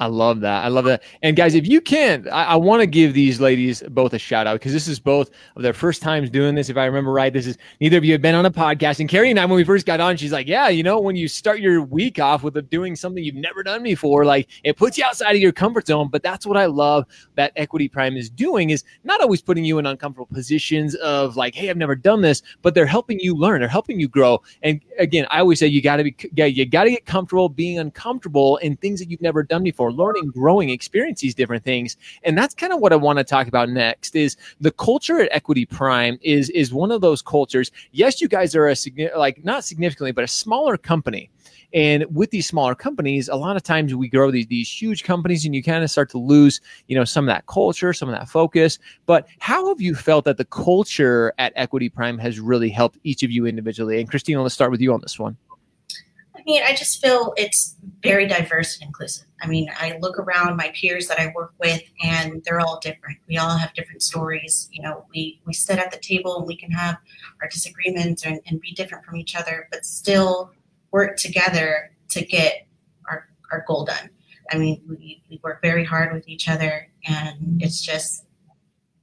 I 0.00 0.06
love 0.06 0.40
that. 0.40 0.64
I 0.64 0.68
love 0.68 0.86
that. 0.86 1.02
And 1.22 1.36
guys, 1.36 1.54
if 1.54 1.68
you 1.68 1.78
can, 1.82 2.26
I, 2.32 2.44
I 2.44 2.56
want 2.56 2.80
to 2.80 2.86
give 2.86 3.12
these 3.12 3.38
ladies 3.38 3.82
both 3.90 4.14
a 4.14 4.18
shout 4.18 4.46
out 4.46 4.54
because 4.54 4.72
this 4.72 4.88
is 4.88 4.98
both 4.98 5.30
of 5.56 5.62
their 5.62 5.74
first 5.74 6.00
times 6.00 6.30
doing 6.30 6.54
this. 6.54 6.70
If 6.70 6.78
I 6.78 6.86
remember 6.86 7.12
right, 7.12 7.30
this 7.30 7.46
is 7.46 7.58
neither 7.82 7.98
of 7.98 8.04
you 8.06 8.12
have 8.12 8.22
been 8.22 8.34
on 8.34 8.46
a 8.46 8.50
podcast. 8.50 9.00
And 9.00 9.10
Carrie 9.10 9.28
and 9.28 9.38
I, 9.38 9.44
when 9.44 9.56
we 9.56 9.64
first 9.64 9.84
got 9.84 10.00
on, 10.00 10.16
she's 10.16 10.32
like, 10.32 10.48
"Yeah, 10.48 10.68
you 10.68 10.82
know, 10.82 10.98
when 10.98 11.16
you 11.16 11.28
start 11.28 11.60
your 11.60 11.82
week 11.82 12.18
off 12.18 12.42
with 12.42 12.70
doing 12.70 12.96
something 12.96 13.22
you've 13.22 13.34
never 13.34 13.62
done 13.62 13.82
before, 13.82 14.24
like 14.24 14.48
it 14.64 14.78
puts 14.78 14.96
you 14.96 15.04
outside 15.04 15.32
of 15.36 15.42
your 15.42 15.52
comfort 15.52 15.86
zone." 15.86 16.08
But 16.08 16.22
that's 16.22 16.46
what 16.46 16.56
I 16.56 16.64
love 16.64 17.04
that 17.34 17.52
Equity 17.56 17.86
Prime 17.86 18.16
is 18.16 18.30
doing 18.30 18.70
is 18.70 18.84
not 19.04 19.20
always 19.20 19.42
putting 19.42 19.66
you 19.66 19.78
in 19.78 19.84
uncomfortable 19.84 20.28
positions 20.32 20.94
of 20.94 21.36
like, 21.36 21.54
"Hey, 21.54 21.68
I've 21.68 21.76
never 21.76 21.94
done 21.94 22.22
this," 22.22 22.40
but 22.62 22.74
they're 22.74 22.86
helping 22.86 23.20
you 23.20 23.34
learn. 23.34 23.60
They're 23.60 23.68
helping 23.68 24.00
you 24.00 24.08
grow. 24.08 24.40
And 24.62 24.80
again, 24.98 25.26
I 25.30 25.40
always 25.40 25.58
say 25.58 25.66
you 25.66 25.82
got 25.82 25.96
to 25.96 26.04
be, 26.04 26.16
you 26.34 26.64
got 26.64 26.84
to 26.84 26.90
get 26.90 27.04
comfortable 27.04 27.50
being 27.50 27.78
uncomfortable 27.78 28.56
in 28.58 28.78
things 28.78 28.98
that 29.00 29.10
you've 29.10 29.20
never 29.20 29.42
done 29.42 29.62
before 29.62 29.89
learning, 29.92 30.30
growing, 30.30 30.70
experience 30.70 31.20
these 31.20 31.34
different 31.34 31.64
things. 31.64 31.96
And 32.22 32.36
that's 32.36 32.54
kind 32.54 32.72
of 32.72 32.80
what 32.80 32.92
I 32.92 32.96
want 32.96 33.18
to 33.18 33.24
talk 33.24 33.46
about 33.46 33.68
next 33.68 34.16
is 34.16 34.36
the 34.60 34.70
culture 34.70 35.20
at 35.20 35.28
Equity 35.32 35.66
Prime 35.66 36.18
is 36.22 36.50
is 36.50 36.72
one 36.72 36.90
of 36.90 37.00
those 37.00 37.22
cultures. 37.22 37.70
Yes, 37.92 38.20
you 38.20 38.28
guys 38.28 38.54
are 38.54 38.68
a 38.68 38.76
like 39.16 39.44
not 39.44 39.64
significantly, 39.64 40.12
but 40.12 40.24
a 40.24 40.28
smaller 40.28 40.76
company. 40.76 41.30
And 41.72 42.04
with 42.14 42.30
these 42.30 42.48
smaller 42.48 42.74
companies, 42.74 43.28
a 43.28 43.36
lot 43.36 43.56
of 43.56 43.62
times 43.62 43.94
we 43.94 44.08
grow 44.08 44.30
these 44.30 44.46
these 44.48 44.70
huge 44.70 45.04
companies, 45.04 45.44
and 45.44 45.54
you 45.54 45.62
kind 45.62 45.84
of 45.84 45.90
start 45.90 46.10
to 46.10 46.18
lose, 46.18 46.60
you 46.88 46.96
know, 46.96 47.04
some 47.04 47.24
of 47.24 47.28
that 47.28 47.46
culture, 47.46 47.92
some 47.92 48.08
of 48.08 48.14
that 48.14 48.28
focus. 48.28 48.78
But 49.06 49.28
how 49.38 49.68
have 49.68 49.80
you 49.80 49.94
felt 49.94 50.24
that 50.24 50.36
the 50.36 50.44
culture 50.44 51.32
at 51.38 51.52
Equity 51.56 51.88
Prime 51.88 52.18
has 52.18 52.40
really 52.40 52.70
helped 52.70 52.98
each 53.04 53.22
of 53.22 53.30
you 53.30 53.46
individually? 53.46 54.00
And 54.00 54.10
Christina, 54.10 54.42
let's 54.42 54.54
start 54.54 54.70
with 54.70 54.80
you 54.80 54.92
on 54.92 55.00
this 55.00 55.18
one. 55.18 55.36
I 56.40 56.42
mean, 56.46 56.62
I 56.64 56.74
just 56.74 57.02
feel 57.02 57.34
it's 57.36 57.76
very 58.02 58.26
diverse 58.26 58.78
and 58.78 58.86
inclusive. 58.86 59.26
I 59.42 59.46
mean, 59.46 59.70
I 59.78 59.98
look 60.00 60.18
around 60.18 60.56
my 60.56 60.72
peers 60.74 61.06
that 61.08 61.18
I 61.18 61.32
work 61.34 61.52
with, 61.58 61.82
and 62.02 62.42
they're 62.44 62.60
all 62.60 62.80
different. 62.80 63.18
We 63.28 63.36
all 63.36 63.58
have 63.58 63.74
different 63.74 64.02
stories. 64.02 64.68
You 64.72 64.82
know, 64.82 65.04
we 65.14 65.40
we 65.44 65.52
sit 65.52 65.78
at 65.78 65.90
the 65.90 65.98
table 65.98 66.38
and 66.38 66.46
we 66.46 66.56
can 66.56 66.70
have 66.70 66.96
our 67.42 67.48
disagreements 67.48 68.24
and, 68.24 68.40
and 68.46 68.58
be 68.60 68.72
different 68.72 69.04
from 69.04 69.16
each 69.16 69.36
other, 69.36 69.68
but 69.70 69.84
still 69.84 70.50
work 70.92 71.18
together 71.18 71.90
to 72.08 72.24
get 72.24 72.66
our 73.10 73.28
our 73.52 73.64
goal 73.68 73.84
done. 73.84 74.08
I 74.50 74.56
mean, 74.56 74.82
we, 74.88 75.22
we 75.28 75.40
work 75.44 75.60
very 75.62 75.84
hard 75.84 76.12
with 76.12 76.26
each 76.26 76.48
other, 76.48 76.88
and 77.06 77.62
it's 77.62 77.82
just, 77.82 78.24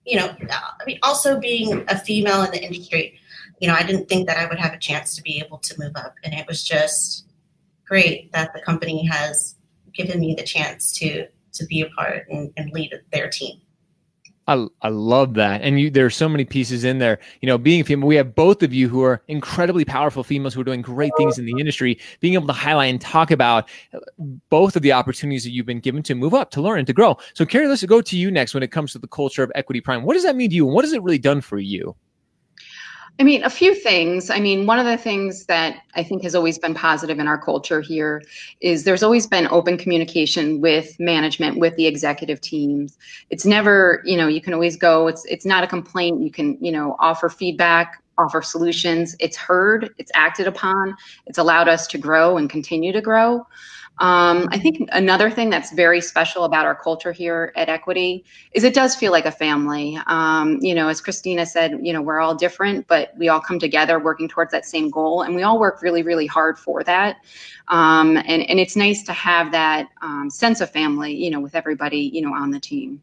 you 0.05 0.17
know, 0.17 0.35
I 0.51 0.85
mean, 0.85 0.99
also 1.03 1.39
being 1.39 1.85
a 1.87 1.97
female 1.97 2.41
in 2.41 2.51
the 2.51 2.61
industry, 2.61 3.17
you 3.59 3.67
know, 3.67 3.75
I 3.75 3.83
didn't 3.83 4.09
think 4.09 4.27
that 4.27 4.37
I 4.37 4.47
would 4.47 4.59
have 4.59 4.73
a 4.73 4.77
chance 4.77 5.15
to 5.15 5.21
be 5.21 5.39
able 5.39 5.59
to 5.59 5.75
move 5.79 5.93
up, 5.95 6.15
and 6.23 6.33
it 6.33 6.47
was 6.47 6.63
just 6.63 7.26
great 7.87 8.31
that 8.33 8.53
the 8.53 8.61
company 8.61 9.05
has 9.05 9.55
given 9.93 10.19
me 10.19 10.35
the 10.35 10.43
chance 10.43 10.91
to 10.93 11.27
to 11.53 11.65
be 11.65 11.81
a 11.81 11.89
part 11.89 12.27
and, 12.29 12.51
and 12.57 12.71
lead 12.71 12.93
their 13.11 13.29
team. 13.29 13.59
I, 14.47 14.65
I 14.81 14.89
love 14.89 15.33
that. 15.33 15.61
And 15.61 15.79
you, 15.79 15.89
there 15.89 16.05
are 16.05 16.09
so 16.09 16.29
many 16.29 16.45
pieces 16.45 16.85
in 16.85 16.99
there. 16.99 17.19
You 17.41 17.47
know, 17.47 17.57
being 17.57 17.83
female, 17.83 18.07
we 18.07 18.15
have 18.15 18.33
both 18.33 18.63
of 18.63 18.73
you 18.73 18.87
who 18.87 19.03
are 19.03 19.21
incredibly 19.27 19.83
powerful 19.83 20.23
females 20.23 20.53
who 20.53 20.61
are 20.61 20.63
doing 20.63 20.81
great 20.81 21.11
things 21.17 21.37
in 21.37 21.45
the 21.45 21.59
industry, 21.59 21.99
being 22.21 22.35
able 22.35 22.47
to 22.47 22.53
highlight 22.53 22.89
and 22.89 23.01
talk 23.01 23.31
about 23.31 23.67
both 24.49 24.77
of 24.77 24.83
the 24.83 24.93
opportunities 24.93 25.43
that 25.43 25.49
you've 25.49 25.65
been 25.65 25.81
given 25.81 26.01
to 26.03 26.15
move 26.15 26.33
up, 26.33 26.49
to 26.51 26.61
learn, 26.61 26.79
and 26.79 26.87
to 26.87 26.93
grow. 26.93 27.17
So, 27.33 27.45
Carrie, 27.45 27.67
let's 27.67 27.83
go 27.83 28.01
to 28.01 28.17
you 28.17 28.31
next 28.31 28.53
when 28.53 28.63
it 28.63 28.71
comes 28.71 28.93
to 28.93 28.99
the 28.99 29.07
culture 29.07 29.43
of 29.43 29.51
Equity 29.53 29.81
Prime. 29.81 30.03
What 30.03 30.13
does 30.13 30.23
that 30.23 30.35
mean 30.35 30.49
to 30.49 30.55
you? 30.55 30.65
And 30.65 30.73
what 30.73 30.85
has 30.85 30.93
it 30.93 31.03
really 31.03 31.19
done 31.19 31.41
for 31.41 31.59
you? 31.59 31.93
I 33.19 33.23
mean, 33.23 33.43
a 33.43 33.49
few 33.49 33.73
things. 33.73 34.29
I 34.29 34.39
mean, 34.39 34.67
one 34.67 34.77
of 34.77 34.85
the 34.85 34.97
things 34.97 35.47
that 35.47 35.77
I 35.95 36.03
think 36.03 36.21
has 36.21 36.35
always 36.35 36.59
been 36.59 36.75
positive 36.75 37.17
in 37.17 37.27
our 37.27 37.41
culture 37.41 37.81
here 37.81 38.21
is 38.61 38.83
there's 38.83 39.01
always 39.01 39.25
been 39.25 39.47
open 39.49 39.75
communication 39.77 40.61
with 40.61 40.99
management, 40.99 41.57
with 41.57 41.75
the 41.77 41.87
executive 41.87 42.39
teams. 42.41 42.95
It's 43.31 43.43
never, 43.43 44.03
you 44.05 44.17
know, 44.17 44.27
you 44.27 44.39
can 44.39 44.53
always 44.53 44.75
go, 44.75 45.07
it's 45.07 45.25
it's 45.25 45.45
not 45.45 45.63
a 45.63 45.67
complaint. 45.67 46.21
You 46.21 46.29
can, 46.29 46.63
you 46.63 46.71
know, 46.71 46.95
offer 46.99 47.27
feedback, 47.27 48.03
offer 48.19 48.43
solutions. 48.43 49.15
It's 49.19 49.35
heard, 49.35 49.89
it's 49.97 50.11
acted 50.13 50.47
upon, 50.47 50.95
it's 51.25 51.39
allowed 51.39 51.67
us 51.67 51.87
to 51.87 51.97
grow 51.97 52.37
and 52.37 52.47
continue 52.47 52.91
to 52.91 53.01
grow. 53.01 53.47
Um, 53.99 54.47
I 54.51 54.59
think 54.59 54.87
another 54.91 55.31
thing 55.31 55.49
that's 55.49 55.71
very 55.71 56.01
special 56.01 56.43
about 56.43 56.65
our 56.65 56.75
culture 56.75 57.11
here 57.11 57.51
at 57.55 57.67
Equity 57.67 58.23
is 58.51 58.63
it 58.63 58.75
does 58.75 58.95
feel 58.95 59.11
like 59.11 59.25
a 59.25 59.31
family. 59.31 59.99
Um, 60.05 60.59
you 60.61 60.75
know, 60.75 60.87
as 60.87 61.01
Christina 61.01 61.47
said, 61.47 61.79
you 61.81 61.93
know, 61.93 62.01
we're 62.01 62.19
all 62.19 62.35
different, 62.35 62.87
but 62.87 63.11
we 63.17 63.27
all 63.27 63.41
come 63.41 63.57
together 63.57 63.97
working 63.97 64.27
towards 64.27 64.51
that 64.51 64.65
same 64.65 64.91
goal, 64.91 65.23
and 65.23 65.35
we 65.35 65.41
all 65.41 65.59
work 65.59 65.81
really, 65.81 66.03
really 66.03 66.27
hard 66.27 66.59
for 66.59 66.83
that. 66.83 67.17
Um, 67.69 68.17
and 68.17 68.43
and 68.49 68.59
it's 68.59 68.75
nice 68.75 69.03
to 69.03 69.13
have 69.13 69.51
that 69.51 69.89
um, 70.01 70.29
sense 70.29 70.61
of 70.61 70.69
family, 70.69 71.13
you 71.15 71.31
know, 71.31 71.39
with 71.39 71.55
everybody, 71.55 72.11
you 72.13 72.21
know, 72.21 72.33
on 72.33 72.51
the 72.51 72.59
team. 72.59 73.01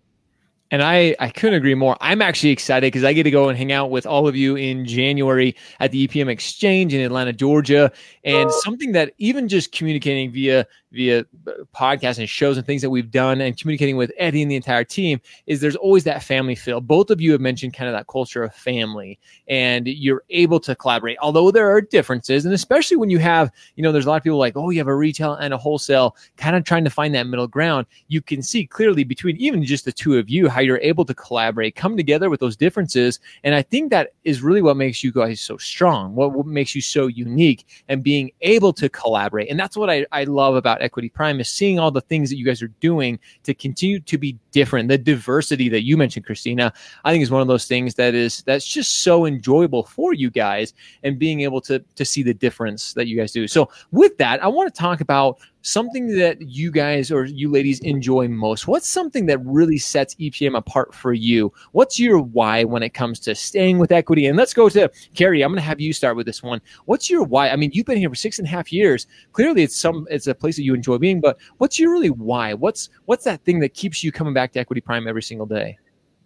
And 0.74 0.82
I, 0.82 1.14
I 1.20 1.28
couldn't 1.28 1.54
agree 1.54 1.74
more. 1.74 1.96
I'm 2.00 2.20
actually 2.20 2.50
excited 2.50 2.88
because 2.88 3.04
I 3.04 3.12
get 3.12 3.22
to 3.24 3.30
go 3.30 3.48
and 3.48 3.56
hang 3.56 3.70
out 3.70 3.90
with 3.90 4.06
all 4.06 4.26
of 4.26 4.34
you 4.34 4.56
in 4.56 4.86
January 4.86 5.54
at 5.78 5.92
the 5.92 6.08
EPM 6.08 6.28
Exchange 6.28 6.92
in 6.92 7.00
Atlanta, 7.00 7.32
Georgia. 7.32 7.92
And 8.24 8.50
something 8.50 8.90
that 8.90 9.12
even 9.18 9.46
just 9.46 9.70
communicating 9.70 10.32
via 10.32 10.66
via 10.94 11.20
uh, 11.20 11.52
podcasts 11.74 12.18
and 12.18 12.28
shows 12.28 12.56
and 12.56 12.66
things 12.66 12.82
that 12.82 12.90
we've 12.90 13.10
done 13.10 13.40
and 13.40 13.58
communicating 13.58 13.96
with 13.96 14.12
Eddie 14.16 14.42
and 14.42 14.50
the 14.50 14.56
entire 14.56 14.84
team 14.84 15.20
is 15.46 15.60
there's 15.60 15.76
always 15.76 16.04
that 16.04 16.22
family 16.22 16.54
feel. 16.54 16.80
Both 16.80 17.10
of 17.10 17.20
you 17.20 17.32
have 17.32 17.40
mentioned 17.40 17.74
kind 17.74 17.88
of 17.88 17.94
that 17.94 18.06
culture 18.06 18.44
of 18.44 18.54
family 18.54 19.18
and 19.48 19.86
you're 19.86 20.22
able 20.30 20.60
to 20.60 20.74
collaborate, 20.74 21.18
although 21.20 21.50
there 21.50 21.70
are 21.70 21.80
differences. 21.80 22.44
And 22.44 22.54
especially 22.54 22.96
when 22.96 23.10
you 23.10 23.18
have, 23.18 23.50
you 23.76 23.82
know, 23.82 23.92
there's 23.92 24.06
a 24.06 24.08
lot 24.08 24.16
of 24.16 24.22
people 24.22 24.38
like, 24.38 24.56
oh, 24.56 24.70
you 24.70 24.78
have 24.78 24.86
a 24.86 24.94
retail 24.94 25.34
and 25.34 25.52
a 25.52 25.58
wholesale, 25.58 26.16
kind 26.36 26.56
of 26.56 26.64
trying 26.64 26.84
to 26.84 26.90
find 26.90 27.14
that 27.14 27.26
middle 27.26 27.48
ground. 27.48 27.86
You 28.08 28.22
can 28.22 28.42
see 28.42 28.66
clearly 28.66 29.04
between 29.04 29.36
even 29.36 29.64
just 29.64 29.84
the 29.84 29.92
two 29.92 30.16
of 30.16 30.30
you 30.30 30.48
how 30.48 30.60
you're 30.60 30.78
able 30.78 31.04
to 31.04 31.14
collaborate, 31.14 31.74
come 31.74 31.96
together 31.96 32.30
with 32.30 32.40
those 32.40 32.56
differences. 32.56 33.18
And 33.42 33.54
I 33.54 33.62
think 33.62 33.90
that 33.90 34.12
is 34.24 34.42
really 34.42 34.62
what 34.62 34.76
makes 34.76 35.02
you 35.02 35.12
guys 35.12 35.40
so 35.40 35.56
strong, 35.56 36.14
what, 36.14 36.32
what 36.32 36.46
makes 36.46 36.74
you 36.74 36.80
so 36.80 37.06
unique 37.08 37.66
and 37.88 38.02
being 38.02 38.30
able 38.42 38.72
to 38.74 38.88
collaborate. 38.88 39.50
And 39.50 39.58
that's 39.58 39.76
what 39.76 39.90
I, 39.90 40.06
I 40.12 40.24
love 40.24 40.54
about 40.54 40.82
Equity 40.84 41.08
Prime 41.08 41.40
is 41.40 41.48
seeing 41.48 41.78
all 41.78 41.90
the 41.90 42.00
things 42.02 42.30
that 42.30 42.36
you 42.36 42.44
guys 42.44 42.62
are 42.62 42.72
doing 42.80 43.18
to 43.42 43.54
continue 43.54 44.00
to 44.00 44.18
be 44.18 44.38
different. 44.52 44.88
The 44.88 44.98
diversity 44.98 45.68
that 45.70 45.84
you 45.84 45.96
mentioned, 45.96 46.26
Christina, 46.26 46.72
I 47.04 47.12
think 47.12 47.22
is 47.22 47.30
one 47.30 47.42
of 47.42 47.48
those 47.48 47.66
things 47.66 47.94
that 47.94 48.14
is 48.14 48.42
that's 48.42 48.66
just 48.66 49.00
so 49.00 49.26
enjoyable 49.26 49.84
for 49.84 50.12
you 50.12 50.30
guys 50.30 50.74
and 51.02 51.18
being 51.18 51.40
able 51.40 51.60
to 51.62 51.80
to 51.80 52.04
see 52.04 52.22
the 52.22 52.34
difference 52.34 52.92
that 52.94 53.08
you 53.08 53.16
guys 53.16 53.32
do. 53.32 53.48
So 53.48 53.70
with 53.90 54.16
that, 54.18 54.42
I 54.42 54.48
want 54.48 54.72
to 54.72 54.78
talk 54.78 55.00
about 55.00 55.38
something 55.64 56.14
that 56.18 56.40
you 56.42 56.71
guys 56.71 57.11
or 57.11 57.25
you 57.25 57.50
ladies 57.50 57.80
enjoy 57.80 58.28
most. 58.28 58.68
What's 58.68 58.87
something 58.87 59.26
that 59.26 59.44
really 59.44 59.78
sets 59.78 60.14
EPM 60.16 60.56
apart 60.56 60.94
for 60.94 61.14
you? 61.14 61.52
What's 61.73 61.99
your 61.99 62.21
why 62.21 62.64
when 62.64 62.83
it 62.83 62.92
comes 62.92 63.18
to 63.21 63.35
staying 63.35 63.78
with 63.78 63.90
equity? 63.90 64.26
And 64.26 64.37
let's 64.37 64.52
go 64.52 64.68
to 64.68 64.90
Carrie. 65.14 65.42
I'm 65.42 65.50
going 65.50 65.56
to 65.56 65.62
have 65.62 65.80
you 65.80 65.92
start 65.92 66.16
with 66.16 66.26
this 66.26 66.42
one. 66.42 66.61
What's 66.85 67.09
your 67.09 67.25
why? 67.25 67.49
I 67.49 67.56
mean, 67.56 67.71
you've 67.73 67.87
been 67.87 67.99
here 67.99 68.11
for 68.11 68.14
six 68.14 68.38
and 68.38 68.47
a 68.47 68.50
half 68.50 68.73
years. 68.73 69.06
Clearly, 69.33 69.62
it's 69.62 69.76
some 69.76 70.06
it's 70.11 70.26
a 70.26 70.35
place 70.35 70.56
that 70.56 70.64
you 70.64 70.75
enjoy 70.75 70.99
being. 70.99 71.21
But 71.21 71.38
what's 71.56 71.78
your 71.78 71.90
really 71.90 72.11
why? 72.11 72.52
What's 72.52 72.90
what's 73.06 73.25
that 73.25 73.42
thing 73.44 73.61
that 73.61 73.73
keeps 73.73 74.04
you 74.04 74.12
coming 74.12 74.35
back 74.35 74.52
to 74.52 74.61
Equity 74.61 74.83
Prime 74.83 75.09
every 75.09 75.23
single 75.23 75.47
day? 75.47 75.78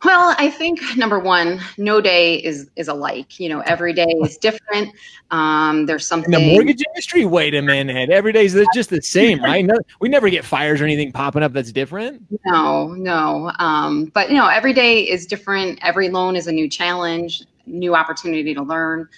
Well, 0.04 0.34
I 0.38 0.48
think 0.50 0.80
number 0.96 1.18
one, 1.18 1.60
no 1.76 2.00
day 2.00 2.36
is 2.36 2.70
is 2.76 2.86
alike. 2.86 3.40
You 3.40 3.48
know, 3.48 3.60
every 3.60 3.92
day 3.92 4.06
is 4.22 4.36
different. 4.36 4.94
Um, 5.30 5.86
there's 5.86 6.06
something 6.06 6.32
in 6.32 6.40
the 6.40 6.52
mortgage 6.52 6.82
industry. 6.94 7.24
Wait 7.24 7.54
a 7.54 7.62
minute, 7.62 8.10
every 8.10 8.32
day 8.32 8.44
is 8.44 8.66
just 8.72 8.90
the 8.90 9.02
same, 9.02 9.42
right? 9.42 9.64
No, 9.64 9.74
we 10.00 10.08
never 10.08 10.30
get 10.30 10.44
fires 10.44 10.80
or 10.80 10.84
anything 10.84 11.10
popping 11.10 11.42
up 11.42 11.52
that's 11.52 11.72
different. 11.72 12.22
No, 12.46 12.88
no. 12.94 13.50
Um, 13.58 14.06
but 14.06 14.28
you 14.30 14.36
know, 14.36 14.46
every 14.46 14.72
day 14.72 15.00
is 15.00 15.26
different. 15.26 15.80
Every 15.82 16.10
loan 16.10 16.36
is 16.36 16.46
a 16.46 16.52
new 16.52 16.68
challenge, 16.68 17.42
new 17.66 17.96
opportunity 17.96 18.54
to 18.54 18.62
learn. 18.62 19.08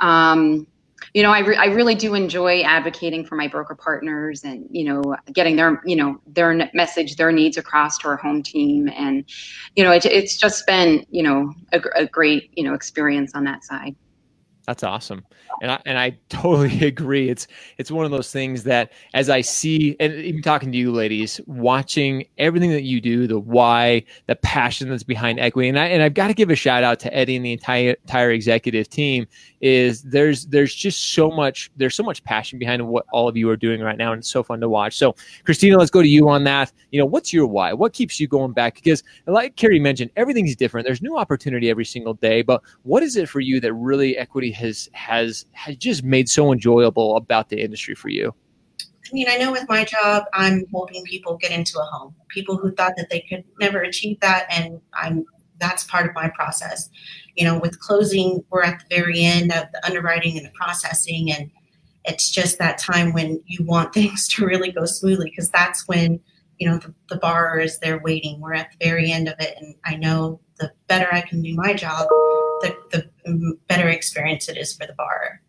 Um, 0.00 0.66
you 1.14 1.22
know, 1.22 1.32
I, 1.32 1.40
re- 1.40 1.56
I 1.56 1.66
really 1.66 1.94
do 1.94 2.14
enjoy 2.14 2.62
advocating 2.62 3.24
for 3.24 3.36
my 3.36 3.48
broker 3.48 3.74
partners 3.74 4.44
and, 4.44 4.66
you 4.70 4.84
know, 4.84 5.16
getting 5.32 5.56
their, 5.56 5.80
you 5.84 5.96
know, 5.96 6.20
their 6.26 6.70
message, 6.74 7.16
their 7.16 7.32
needs 7.32 7.56
across 7.56 7.98
to 7.98 8.08
our 8.08 8.16
home 8.16 8.42
team. 8.42 8.88
And, 8.88 9.24
you 9.76 9.84
know, 9.84 9.92
it, 9.92 10.04
it's 10.06 10.36
just 10.36 10.66
been, 10.66 11.04
you 11.10 11.22
know, 11.22 11.52
a, 11.72 11.80
a 11.96 12.06
great, 12.06 12.50
you 12.56 12.64
know, 12.64 12.74
experience 12.74 13.32
on 13.34 13.44
that 13.44 13.64
side. 13.64 13.96
That's 14.70 14.84
awesome. 14.84 15.24
And 15.62 15.72
I 15.72 15.82
and 15.84 15.98
I 15.98 16.16
totally 16.28 16.84
agree. 16.86 17.28
It's 17.28 17.48
it's 17.76 17.90
one 17.90 18.04
of 18.04 18.12
those 18.12 18.30
things 18.30 18.62
that 18.64 18.92
as 19.14 19.28
I 19.28 19.40
see 19.40 19.96
and 19.98 20.12
even 20.12 20.42
talking 20.42 20.70
to 20.70 20.78
you 20.78 20.92
ladies, 20.92 21.40
watching 21.48 22.24
everything 22.38 22.70
that 22.70 22.84
you 22.84 23.00
do, 23.00 23.26
the 23.26 23.40
why, 23.40 24.04
the 24.28 24.36
passion 24.36 24.88
that's 24.88 25.02
behind 25.02 25.40
equity. 25.40 25.68
And 25.68 25.76
I 25.76 25.86
and 25.86 26.04
I've 26.04 26.14
got 26.14 26.28
to 26.28 26.34
give 26.34 26.50
a 26.50 26.54
shout 26.54 26.84
out 26.84 27.00
to 27.00 27.12
Eddie 27.12 27.34
and 27.34 27.44
the 27.44 27.52
entire 27.52 27.96
entire 28.04 28.30
executive 28.30 28.88
team 28.88 29.26
is 29.60 30.02
there's 30.02 30.46
there's 30.46 30.74
just 30.74 31.12
so 31.12 31.30
much 31.30 31.70
there's 31.76 31.94
so 31.94 32.02
much 32.02 32.24
passion 32.24 32.58
behind 32.58 32.86
what 32.86 33.04
all 33.12 33.28
of 33.28 33.36
you 33.36 33.48
are 33.50 33.56
doing 33.56 33.80
right 33.80 33.98
now 33.98 34.12
and 34.12 34.20
it's 34.20 34.30
so 34.30 34.42
fun 34.42 34.60
to 34.60 34.68
watch 34.68 34.96
so 34.96 35.14
christina 35.44 35.76
let's 35.76 35.90
go 35.90 36.00
to 36.00 36.08
you 36.08 36.28
on 36.28 36.44
that 36.44 36.72
you 36.90 36.98
know 36.98 37.04
what's 37.04 37.32
your 37.32 37.46
why 37.46 37.72
what 37.72 37.92
keeps 37.92 38.18
you 38.18 38.26
going 38.26 38.52
back 38.52 38.74
because 38.76 39.02
like 39.26 39.56
carrie 39.56 39.78
mentioned 39.78 40.10
everything's 40.16 40.56
different 40.56 40.86
there's 40.86 41.02
new 41.02 41.16
opportunity 41.16 41.68
every 41.68 41.84
single 41.84 42.14
day 42.14 42.40
but 42.40 42.62
what 42.84 43.02
is 43.02 43.16
it 43.16 43.28
for 43.28 43.40
you 43.40 43.60
that 43.60 43.72
really 43.74 44.16
equity 44.16 44.50
has 44.60 44.88
has 44.92 45.46
has 45.52 45.76
just 45.76 46.04
made 46.04 46.28
so 46.28 46.52
enjoyable 46.52 47.16
about 47.16 47.48
the 47.48 47.60
industry 47.60 47.94
for 47.94 48.08
you 48.08 48.32
I 49.10 49.14
mean, 49.14 49.26
I 49.28 49.38
know 49.38 49.50
with 49.50 49.68
my 49.68 49.84
job, 49.84 50.24
I'm 50.32 50.64
helping 50.70 51.02
people 51.04 51.36
get 51.36 51.50
into 51.50 51.80
a 51.80 51.84
home. 51.84 52.14
People 52.28 52.56
who 52.56 52.72
thought 52.72 52.92
that 52.96 53.10
they 53.10 53.20
could 53.20 53.44
never 53.58 53.80
achieve 53.80 54.20
that, 54.20 54.46
and 54.50 54.80
I'm 54.94 55.24
that's 55.58 55.84
part 55.84 56.08
of 56.08 56.14
my 56.14 56.28
process. 56.30 56.88
You 57.34 57.44
know, 57.44 57.58
with 57.58 57.78
closing, 57.80 58.42
we're 58.50 58.62
at 58.62 58.80
the 58.80 58.96
very 58.96 59.22
end 59.22 59.52
of 59.52 59.64
the 59.72 59.84
underwriting 59.84 60.36
and 60.36 60.46
the 60.46 60.52
processing, 60.52 61.32
and 61.32 61.50
it's 62.04 62.30
just 62.30 62.58
that 62.58 62.78
time 62.78 63.12
when 63.12 63.42
you 63.46 63.64
want 63.64 63.92
things 63.94 64.28
to 64.28 64.46
really 64.46 64.70
go 64.70 64.84
smoothly 64.84 65.30
because 65.30 65.50
that's 65.50 65.88
when 65.88 66.20
you 66.58 66.68
know 66.68 66.78
the, 66.78 66.94
the 67.08 67.16
borrower 67.16 67.58
is 67.58 67.80
there 67.80 67.98
waiting. 67.98 68.40
We're 68.40 68.54
at 68.54 68.70
the 68.70 68.86
very 68.86 69.10
end 69.10 69.28
of 69.28 69.34
it, 69.40 69.56
and 69.60 69.74
I 69.84 69.96
know 69.96 70.40
the 70.58 70.70
better 70.86 71.08
I 71.10 71.22
can 71.22 71.42
do 71.42 71.54
my 71.54 71.74
job, 71.74 72.06
the, 72.60 72.76
the 73.24 73.58
better 73.68 73.88
experience 73.88 74.48
it 74.48 74.56
is 74.56 74.74
for 74.74 74.86
the 74.86 74.94
borrower. 74.94 75.40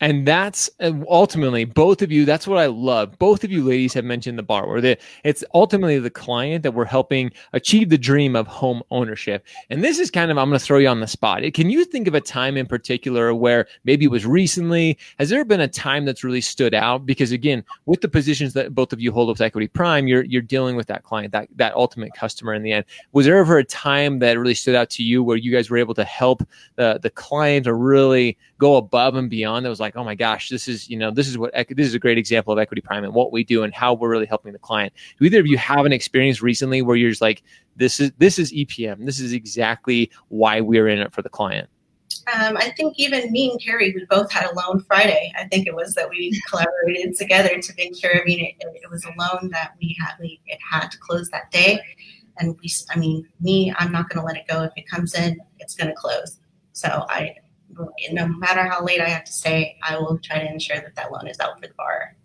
And 0.00 0.26
that's 0.26 0.68
uh, 0.80 0.92
ultimately 1.08 1.64
both 1.64 2.02
of 2.02 2.12
you. 2.12 2.24
That's 2.24 2.46
what 2.46 2.58
I 2.58 2.66
love. 2.66 3.18
Both 3.18 3.44
of 3.44 3.50
you 3.50 3.64
ladies 3.64 3.94
have 3.94 4.04
mentioned 4.04 4.38
the 4.38 4.42
borrower. 4.42 4.80
That 4.80 5.00
it's 5.24 5.42
ultimately 5.54 5.98
the 5.98 6.10
client 6.10 6.62
that 6.64 6.72
we're 6.72 6.84
helping 6.84 7.32
achieve 7.54 7.88
the 7.88 7.98
dream 7.98 8.36
of 8.36 8.46
home 8.46 8.82
ownership. 8.90 9.44
And 9.70 9.82
this 9.82 9.98
is 9.98 10.10
kind 10.10 10.30
of 10.30 10.36
I'm 10.36 10.48
going 10.48 10.58
to 10.58 10.64
throw 10.64 10.78
you 10.78 10.88
on 10.88 11.00
the 11.00 11.06
spot. 11.06 11.42
Can 11.54 11.70
you 11.70 11.84
think 11.84 12.08
of 12.08 12.14
a 12.14 12.20
time 12.20 12.56
in 12.56 12.66
particular 12.66 13.34
where 13.34 13.66
maybe 13.84 14.04
it 14.04 14.10
was 14.10 14.26
recently? 14.26 14.98
Has 15.18 15.30
there 15.30 15.44
been 15.44 15.60
a 15.60 15.68
time 15.68 16.04
that's 16.04 16.24
really 16.24 16.42
stood 16.42 16.74
out? 16.74 17.06
Because 17.06 17.32
again, 17.32 17.64
with 17.86 18.02
the 18.02 18.08
positions 18.08 18.52
that 18.52 18.74
both 18.74 18.92
of 18.92 19.00
you 19.00 19.12
hold 19.12 19.28
with 19.28 19.40
Equity 19.40 19.68
Prime, 19.68 20.06
you're 20.06 20.24
you're 20.24 20.42
dealing 20.42 20.76
with 20.76 20.88
that 20.88 21.04
client, 21.04 21.32
that 21.32 21.48
that 21.56 21.74
ultimate 21.74 22.14
customer 22.14 22.52
in 22.52 22.62
the 22.62 22.72
end. 22.72 22.84
Was 23.12 23.24
there 23.24 23.38
ever 23.38 23.58
a 23.58 23.64
time 23.64 24.18
that 24.18 24.38
really 24.38 24.54
stood 24.54 24.74
out 24.74 24.90
to 24.90 25.02
you 25.02 25.22
where 25.22 25.38
you 25.38 25.50
guys 25.52 25.70
were 25.70 25.78
able 25.78 25.94
to 25.94 26.04
help 26.04 26.46
the 26.74 27.00
the 27.02 27.10
client 27.10 27.66
or 27.66 27.78
really 27.78 28.36
go 28.58 28.76
above 28.76 29.14
and 29.16 29.28
beyond? 29.28 29.64
That 29.64 29.70
was 29.70 29.80
like 29.80 29.96
oh 29.96 30.04
my 30.04 30.14
gosh, 30.14 30.48
this 30.48 30.68
is 30.68 30.88
you 30.88 30.96
know 30.96 31.10
this 31.10 31.28
is 31.28 31.38
what 31.38 31.52
this 31.54 31.86
is 31.86 31.94
a 31.94 31.98
great 31.98 32.18
example 32.18 32.52
of 32.52 32.58
equity 32.58 32.82
prime 32.82 33.04
and 33.04 33.14
what 33.14 33.32
we 33.32 33.44
do 33.44 33.62
and 33.62 33.74
how 33.74 33.94
we're 33.94 34.10
really 34.10 34.26
helping 34.26 34.52
the 34.52 34.58
client. 34.58 34.92
Do 35.18 35.24
either 35.24 35.40
of 35.40 35.46
you 35.46 35.58
have 35.58 35.86
an 35.86 35.92
experience 35.92 36.42
recently 36.42 36.82
where 36.82 36.96
you're 36.96 37.10
just 37.10 37.22
like, 37.22 37.42
this 37.76 38.00
is 38.00 38.12
this 38.18 38.38
is 38.38 38.52
EPM, 38.52 39.04
this 39.04 39.20
is 39.20 39.32
exactly 39.32 40.10
why 40.28 40.60
we're 40.60 40.88
in 40.88 40.98
it 40.98 41.12
for 41.12 41.22
the 41.22 41.28
client? 41.28 41.68
Um, 42.34 42.56
I 42.56 42.70
think 42.70 42.94
even 42.98 43.30
me 43.30 43.50
and 43.50 43.60
Carrie, 43.60 43.92
we 43.94 44.04
both 44.06 44.32
had 44.32 44.50
a 44.50 44.54
loan 44.54 44.80
Friday. 44.80 45.32
I 45.38 45.44
think 45.44 45.66
it 45.66 45.74
was 45.74 45.94
that 45.94 46.08
we 46.08 46.40
collaborated 46.48 47.16
together 47.16 47.60
to 47.60 47.72
make 47.76 47.96
sure. 47.96 48.20
I 48.20 48.24
mean, 48.24 48.40
it, 48.40 48.54
it 48.60 48.90
was 48.90 49.04
a 49.04 49.12
loan 49.16 49.50
that 49.50 49.74
we 49.80 49.96
had 50.00 50.14
we 50.18 50.40
it 50.46 50.58
had 50.68 50.88
to 50.88 50.98
close 50.98 51.28
that 51.30 51.50
day, 51.52 51.80
and 52.38 52.56
we. 52.60 52.70
I 52.90 52.98
mean, 52.98 53.28
me, 53.40 53.72
I'm 53.78 53.92
not 53.92 54.08
going 54.08 54.20
to 54.20 54.26
let 54.26 54.36
it 54.36 54.48
go. 54.48 54.64
If 54.64 54.72
it 54.76 54.88
comes 54.88 55.14
in, 55.14 55.38
it's 55.60 55.74
going 55.76 55.88
to 55.88 55.94
close. 55.94 56.40
So 56.72 57.06
I 57.08 57.36
no 58.12 58.26
matter 58.26 58.64
how 58.64 58.84
late 58.84 59.00
I 59.00 59.08
have 59.08 59.24
to 59.24 59.32
stay, 59.32 59.76
I 59.82 59.96
will 59.96 60.18
try 60.18 60.38
to 60.38 60.46
ensure 60.46 60.76
that 60.76 60.94
that 60.94 61.12
loan 61.12 61.26
is 61.28 61.38
out 61.40 61.60
for 61.60 61.66
the 61.66 61.74
borrower. 61.76 62.16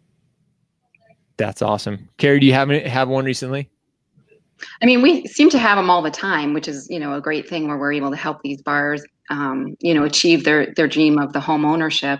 That's 1.38 1.62
awesome. 1.62 2.10
Carrie, 2.18 2.40
do 2.40 2.46
you 2.46 2.54
have 2.54 2.70
have 2.70 3.10
one 3.10 3.26
recently? 3.26 3.70
I 4.82 4.86
mean, 4.86 5.02
we 5.02 5.26
seem 5.26 5.50
to 5.50 5.58
have 5.58 5.78
them 5.78 5.90
all 5.90 6.02
the 6.02 6.12
time, 6.12 6.54
which 6.54 6.68
is, 6.68 6.88
you 6.90 7.00
know, 7.00 7.16
a 7.16 7.22
great 7.22 7.50
thing 7.50 7.68
where 7.68 7.78
we're 7.78 7.94
able 7.94 8.12
to 8.12 8.16
help 8.16 8.42
these 8.44 8.62
bars 8.62 9.04
um, 9.30 9.78
you 9.80 9.94
know, 9.94 10.04
achieve 10.04 10.44
their 10.44 10.74
their 10.74 10.88
dream 10.88 11.18
of 11.18 11.34
the 11.34 11.40
home 11.40 11.64
ownership. 11.66 12.20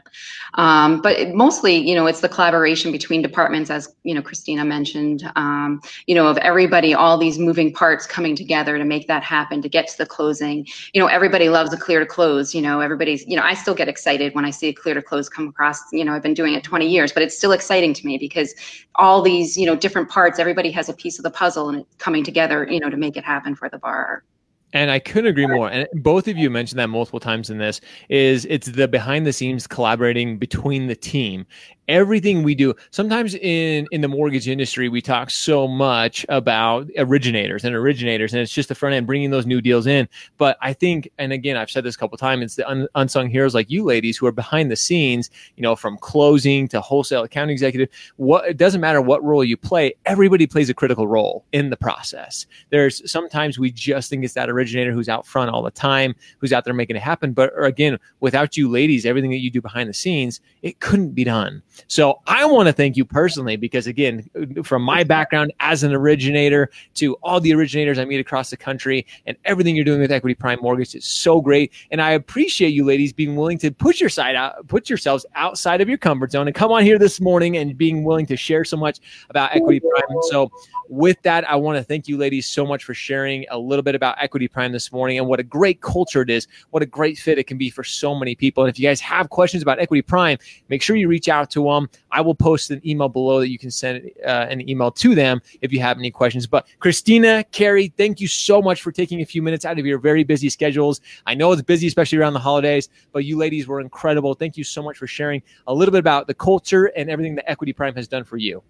Um, 0.54 1.02
but 1.02 1.18
it, 1.18 1.36
mostly, 1.36 1.76
you 1.76 1.96
know, 1.96 2.08
it's 2.08 2.22
the 2.22 2.30
collaboration 2.30 2.92
between 2.92 3.22
departments, 3.22 3.70
as 3.70 3.94
you 4.04 4.14
know, 4.14 4.22
Christina 4.22 4.64
mentioned. 4.64 5.30
Um, 5.36 5.82
you 6.08 6.16
know, 6.16 6.28
of 6.28 6.38
everybody, 6.38 6.94
all 6.94 7.18
these 7.18 7.38
moving 7.38 7.74
parts 7.74 8.06
coming 8.06 8.36
together 8.36 8.78
to 8.78 8.86
make 8.86 9.08
that 9.08 9.24
happen, 9.24 9.62
to 9.62 9.70
get 9.70 9.88
to 9.90 9.98
the 9.98 10.06
closing. 10.06 10.66
You 10.94 11.02
know, 11.02 11.08
everybody 11.08 11.50
loves 11.50 11.74
a 11.74 11.78
clear 11.78 12.00
to 12.00 12.06
close. 12.06 12.56
You 12.56 12.62
know, 12.62 12.80
everybody's. 12.80 13.26
You 13.28 13.36
know, 13.36 13.44
I 13.44 13.56
still 13.56 13.76
get 13.76 13.90
excited 13.90 14.34
when 14.34 14.46
I 14.46 14.50
see 14.50 14.70
a 14.70 14.74
clear 14.74 14.96
to 14.96 15.02
close 15.02 15.28
come 15.28 15.48
across. 15.48 15.82
You 15.92 16.06
know, 16.06 16.14
I've 16.14 16.24
been 16.24 16.34
doing 16.34 16.54
it 16.54 16.64
20 16.64 16.88
years, 16.88 17.12
but 17.12 17.24
it's 17.24 17.36
still 17.36 17.52
exciting 17.52 17.94
to 17.94 18.06
me 18.06 18.18
because 18.18 18.54
all 18.96 19.22
these, 19.22 19.58
you 19.58 19.66
know, 19.66 19.76
different 19.76 20.10
parts, 20.10 20.40
everybody 20.40 20.72
has 20.72 20.88
a 20.88 20.94
piece 20.94 21.20
of 21.20 21.24
the 21.24 21.32
puzzle, 21.32 21.70
and 21.70 21.80
it's 21.80 21.96
coming 21.98 22.24
together. 22.24 22.68
You 22.70 22.80
know, 22.80 22.90
to 22.90 22.98
make 22.98 23.18
it 23.18 23.26
happen 23.26 23.56
for 23.56 23.70
the 23.70 23.78
borrower. 23.78 24.24
And 24.74 24.90
I 24.90 25.00
couldn't 25.00 25.30
agree 25.30 25.48
more. 25.48 25.70
And 25.70 25.88
both 25.94 26.28
of 26.28 26.38
you 26.38 26.50
mentioned 26.50 26.80
that 26.80 26.88
multiple 26.88 27.20
times 27.20 27.50
in 27.50 27.58
this 27.58 27.82
is 28.10 28.46
it's 28.46 28.68
the 28.68 28.88
behind 28.88 29.26
the 29.26 29.34
scenes 29.34 29.68
collaborating 29.68 30.38
between 30.38 30.88
the 30.88 30.96
team 30.96 31.46
everything 31.92 32.42
we 32.42 32.56
do. 32.56 32.74
Sometimes 32.92 33.36
in 33.36 33.86
in 33.92 34.00
the 34.00 34.08
mortgage 34.08 34.48
industry 34.48 34.88
we 34.88 35.02
talk 35.02 35.30
so 35.30 35.68
much 35.68 36.26
about 36.30 36.90
originators 36.98 37.66
and 37.66 37.76
originators 37.76 38.34
and 38.34 38.42
it's 38.42 38.54
just 38.54 38.70
the 38.70 38.76
front 38.76 38.96
end 38.96 39.06
bringing 39.06 39.30
those 39.30 39.46
new 39.46 39.62
deals 39.62 39.86
in. 39.86 40.08
But 40.38 40.58
i 40.62 40.72
think 40.72 41.12
and 41.18 41.34
again 41.34 41.58
i've 41.58 41.70
said 41.70 41.84
this 41.84 41.96
a 41.96 41.98
couple 41.98 42.18
times 42.18 42.44
it's 42.44 42.56
the 42.56 42.68
un, 42.68 42.88
unsung 42.96 43.30
heroes 43.30 43.54
like 43.54 43.70
you 43.70 43.84
ladies 43.84 44.18
who 44.18 44.26
are 44.26 44.32
behind 44.32 44.72
the 44.72 44.76
scenes 44.78 45.30
you 45.58 45.62
know 45.62 45.76
from 45.76 45.98
closing 45.98 46.68
to 46.70 46.80
wholesale 46.80 47.24
account 47.24 47.52
executive. 47.52 47.90
What 48.16 48.48
it 48.48 48.58
doesn't 48.58 48.80
matter 48.80 49.02
what 49.02 49.22
role 49.22 49.44
you 49.44 49.58
play 49.58 49.94
everybody 50.06 50.48
plays 50.48 50.70
a 50.70 50.74
critical 50.74 51.10
role 51.10 51.46
in 51.52 51.72
the 51.72 51.78
process. 51.78 52.48
There's 52.70 53.12
sometimes 53.12 53.60
we 53.60 53.70
just 53.70 54.10
think 54.10 54.24
it's 54.24 54.34
that 54.36 54.50
originator 54.50 54.94
who's 54.94 55.10
out 55.10 55.28
front 55.28 55.52
all 55.52 55.62
the 55.62 55.72
time 55.72 56.16
who's 56.40 56.54
out 56.54 56.64
there 56.64 56.74
making 56.74 56.96
it 56.96 57.02
happen. 57.02 57.34
But 57.34 57.52
again 57.62 58.00
without 58.22 58.56
you 58.56 58.70
ladies 58.70 59.06
everything 59.06 59.32
that 59.32 59.40
you 59.40 59.52
do 59.52 59.62
behind 59.62 59.90
the 59.90 59.94
scenes 59.94 60.40
it 60.62 60.80
couldn't 60.80 61.12
be 61.12 61.26
done 61.26 61.62
So 61.88 62.22
I 62.28 62.46
want 62.46 62.68
to 62.68 62.74
thank 62.74 62.98
you 62.98 63.06
personally 63.06 63.56
because, 63.56 63.88
again, 63.88 64.30
from 64.64 64.82
my 64.82 65.04
background 65.04 65.54
as 65.60 65.84
an 65.84 65.94
originator 65.94 66.70
to 66.96 67.16
all 67.16 67.40
the 67.40 67.54
originators 67.54 68.00
I 68.00 68.06
meet 68.06 68.20
across 68.20 68.50
the 68.50 68.58
country 68.58 69.06
and 69.26 69.38
everything 69.46 69.76
you're 69.76 69.86
doing 69.86 70.02
with 70.02 70.12
Equity 70.12 70.36
Prime 70.36 70.60
Mortgage 70.62 70.96
is 70.96 71.06
so 71.06 71.42
great. 71.42 71.72
And 71.92 72.02
I 72.02 72.12
appreciate 72.12 72.70
you 72.70 72.84
ladies 72.84 73.14
being 73.14 73.36
willing 73.36 73.58
to 73.60 73.72
push 73.72 74.00
your 74.00 74.10
side 74.10 74.36
out, 74.36 74.68
put 74.68 74.90
yourselves 74.90 75.26
outside 75.36 75.82
of 75.82 75.90
your 75.90 75.98
comfort 75.98 76.32
zone 76.32 76.48
and 76.48 76.56
come 76.56 76.72
on 76.72 76.84
here 76.84 77.00
this 77.00 77.20
morning 77.22 77.58
and 77.58 77.78
being 77.78 78.04
willing 78.04 78.26
to 78.28 78.38
share 78.38 78.64
so 78.64 78.78
much 78.78 79.00
about 79.30 79.56
Equity 79.56 79.80
Prime. 79.80 80.18
So 80.30 80.52
with 80.90 81.22
that, 81.22 81.50
I 81.50 81.56
want 81.56 81.78
to 81.78 81.84
thank 81.84 82.08
you 82.08 82.18
ladies 82.18 82.48
so 82.48 82.66
much 82.66 82.84
for 82.84 82.94
sharing 82.94 83.46
a 83.50 83.58
little 83.58 83.84
bit 83.84 83.96
about 83.96 84.18
Equity 84.20 84.48
Prime 84.48 84.72
this 84.72 84.92
morning 84.92 85.18
and 85.18 85.28
what 85.28 85.40
a 85.40 85.44
great 85.44 85.82
culture 85.82 86.22
it 86.22 86.30
is, 86.30 86.48
what 86.72 86.84
a 86.84 86.86
great 86.86 87.18
fit 87.18 87.38
it 87.38 87.48
can 87.48 87.58
be 87.58 87.70
for 87.70 87.84
so 87.84 88.14
many 88.14 88.36
people. 88.36 88.64
And 88.64 88.70
if 88.70 88.78
you 88.78 88.88
guys 88.88 89.00
have 89.00 89.30
questions 89.30 89.64
about 89.64 89.80
Equity 89.80 90.02
Prime, 90.02 90.38
make 90.68 90.82
sure 90.82 90.96
you 90.96 91.08
reach 91.08 91.30
out 91.30 91.50
to 91.52 91.62
them. 91.76 91.90
I 92.12 92.22
will 92.22 92.36
post 92.36 92.72
an 92.72 92.82
email 92.86 93.10
below 93.10 93.40
that 93.40 93.50
you 93.50 93.58
can 93.58 93.72
send 93.72 94.10
uh, 94.26 94.48
an 94.50 94.68
email 94.70 94.92
to 94.92 95.16
them 95.16 95.42
if 95.62 95.72
you 95.72 95.80
have 95.80 95.98
any 95.98 96.12
questions. 96.12 96.48
But 96.48 96.68
Christina, 96.80 97.44
Carrie, 97.52 97.94
thank 97.98 98.20
you 98.20 98.28
so 98.28 98.62
much 98.62 98.82
for 98.82 98.92
taking 98.92 99.22
a 99.22 99.26
few 99.26 99.42
minutes 99.42 99.66
out 99.66 99.80
of 99.80 99.86
your 99.86 100.00
very 100.00 100.24
busy 100.24 100.50
schedules. 100.50 101.02
I 101.26 101.34
know 101.34 101.52
it's 101.52 101.62
busy, 101.62 101.88
especially 101.88 102.18
around 102.18 102.34
the 102.34 102.40
holidays, 102.40 102.90
but 103.12 103.26
you 103.26 103.38
ladies 103.38 103.68
were 103.68 103.82
incredible. 103.82 104.34
Thank 104.34 104.58
you 104.58 104.64
so 104.64 104.82
much 104.82 104.98
for 104.98 105.08
sharing 105.08 105.42
a 105.68 105.74
little 105.74 105.92
bit 105.92 106.00
about 106.00 106.28
the 106.28 106.34
culture 106.34 106.86
and 106.96 107.10
everything 107.10 107.36
that 107.36 107.50
Equity 107.50 107.74
Prime 107.74 107.96
has 107.96 108.08
done 108.08 108.24
for 108.24 108.38
you. 108.38 108.62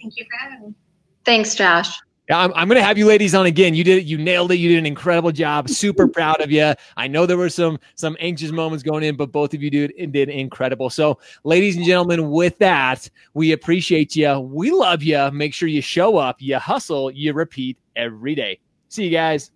Thank 0.00 0.16
you 0.16 0.24
for 0.24 0.48
having 0.48 0.68
me. 0.68 0.74
Thanks, 1.24 1.54
Josh. 1.54 1.98
Yeah, 2.28 2.40
I'm, 2.40 2.52
I'm 2.54 2.68
going 2.68 2.78
to 2.78 2.84
have 2.84 2.98
you 2.98 3.06
ladies 3.06 3.34
on 3.34 3.46
again. 3.46 3.74
You 3.74 3.82
did, 3.82 3.98
it. 3.98 4.04
you 4.04 4.18
nailed 4.18 4.52
it. 4.52 4.56
You 4.56 4.68
did 4.68 4.78
an 4.78 4.86
incredible 4.86 5.32
job. 5.32 5.70
Super 5.70 6.06
proud 6.18 6.42
of 6.42 6.50
you. 6.50 6.74
I 6.96 7.08
know 7.08 7.24
there 7.24 7.38
were 7.38 7.48
some 7.48 7.78
some 7.94 8.16
anxious 8.20 8.50
moments 8.50 8.82
going 8.82 9.02
in, 9.02 9.16
but 9.16 9.32
both 9.32 9.54
of 9.54 9.62
you 9.62 9.70
did 9.70 9.92
did 10.12 10.28
incredible. 10.28 10.90
So, 10.90 11.18
ladies 11.44 11.76
and 11.76 11.86
gentlemen, 11.86 12.30
with 12.30 12.58
that, 12.58 13.08
we 13.32 13.52
appreciate 13.52 14.14
you. 14.14 14.40
We 14.40 14.70
love 14.70 15.02
you. 15.02 15.30
Make 15.32 15.54
sure 15.54 15.68
you 15.68 15.80
show 15.80 16.18
up. 16.18 16.36
You 16.40 16.58
hustle. 16.58 17.10
You 17.10 17.32
repeat 17.32 17.78
every 17.96 18.34
day. 18.34 18.60
See 18.88 19.04
you 19.04 19.10
guys. 19.10 19.50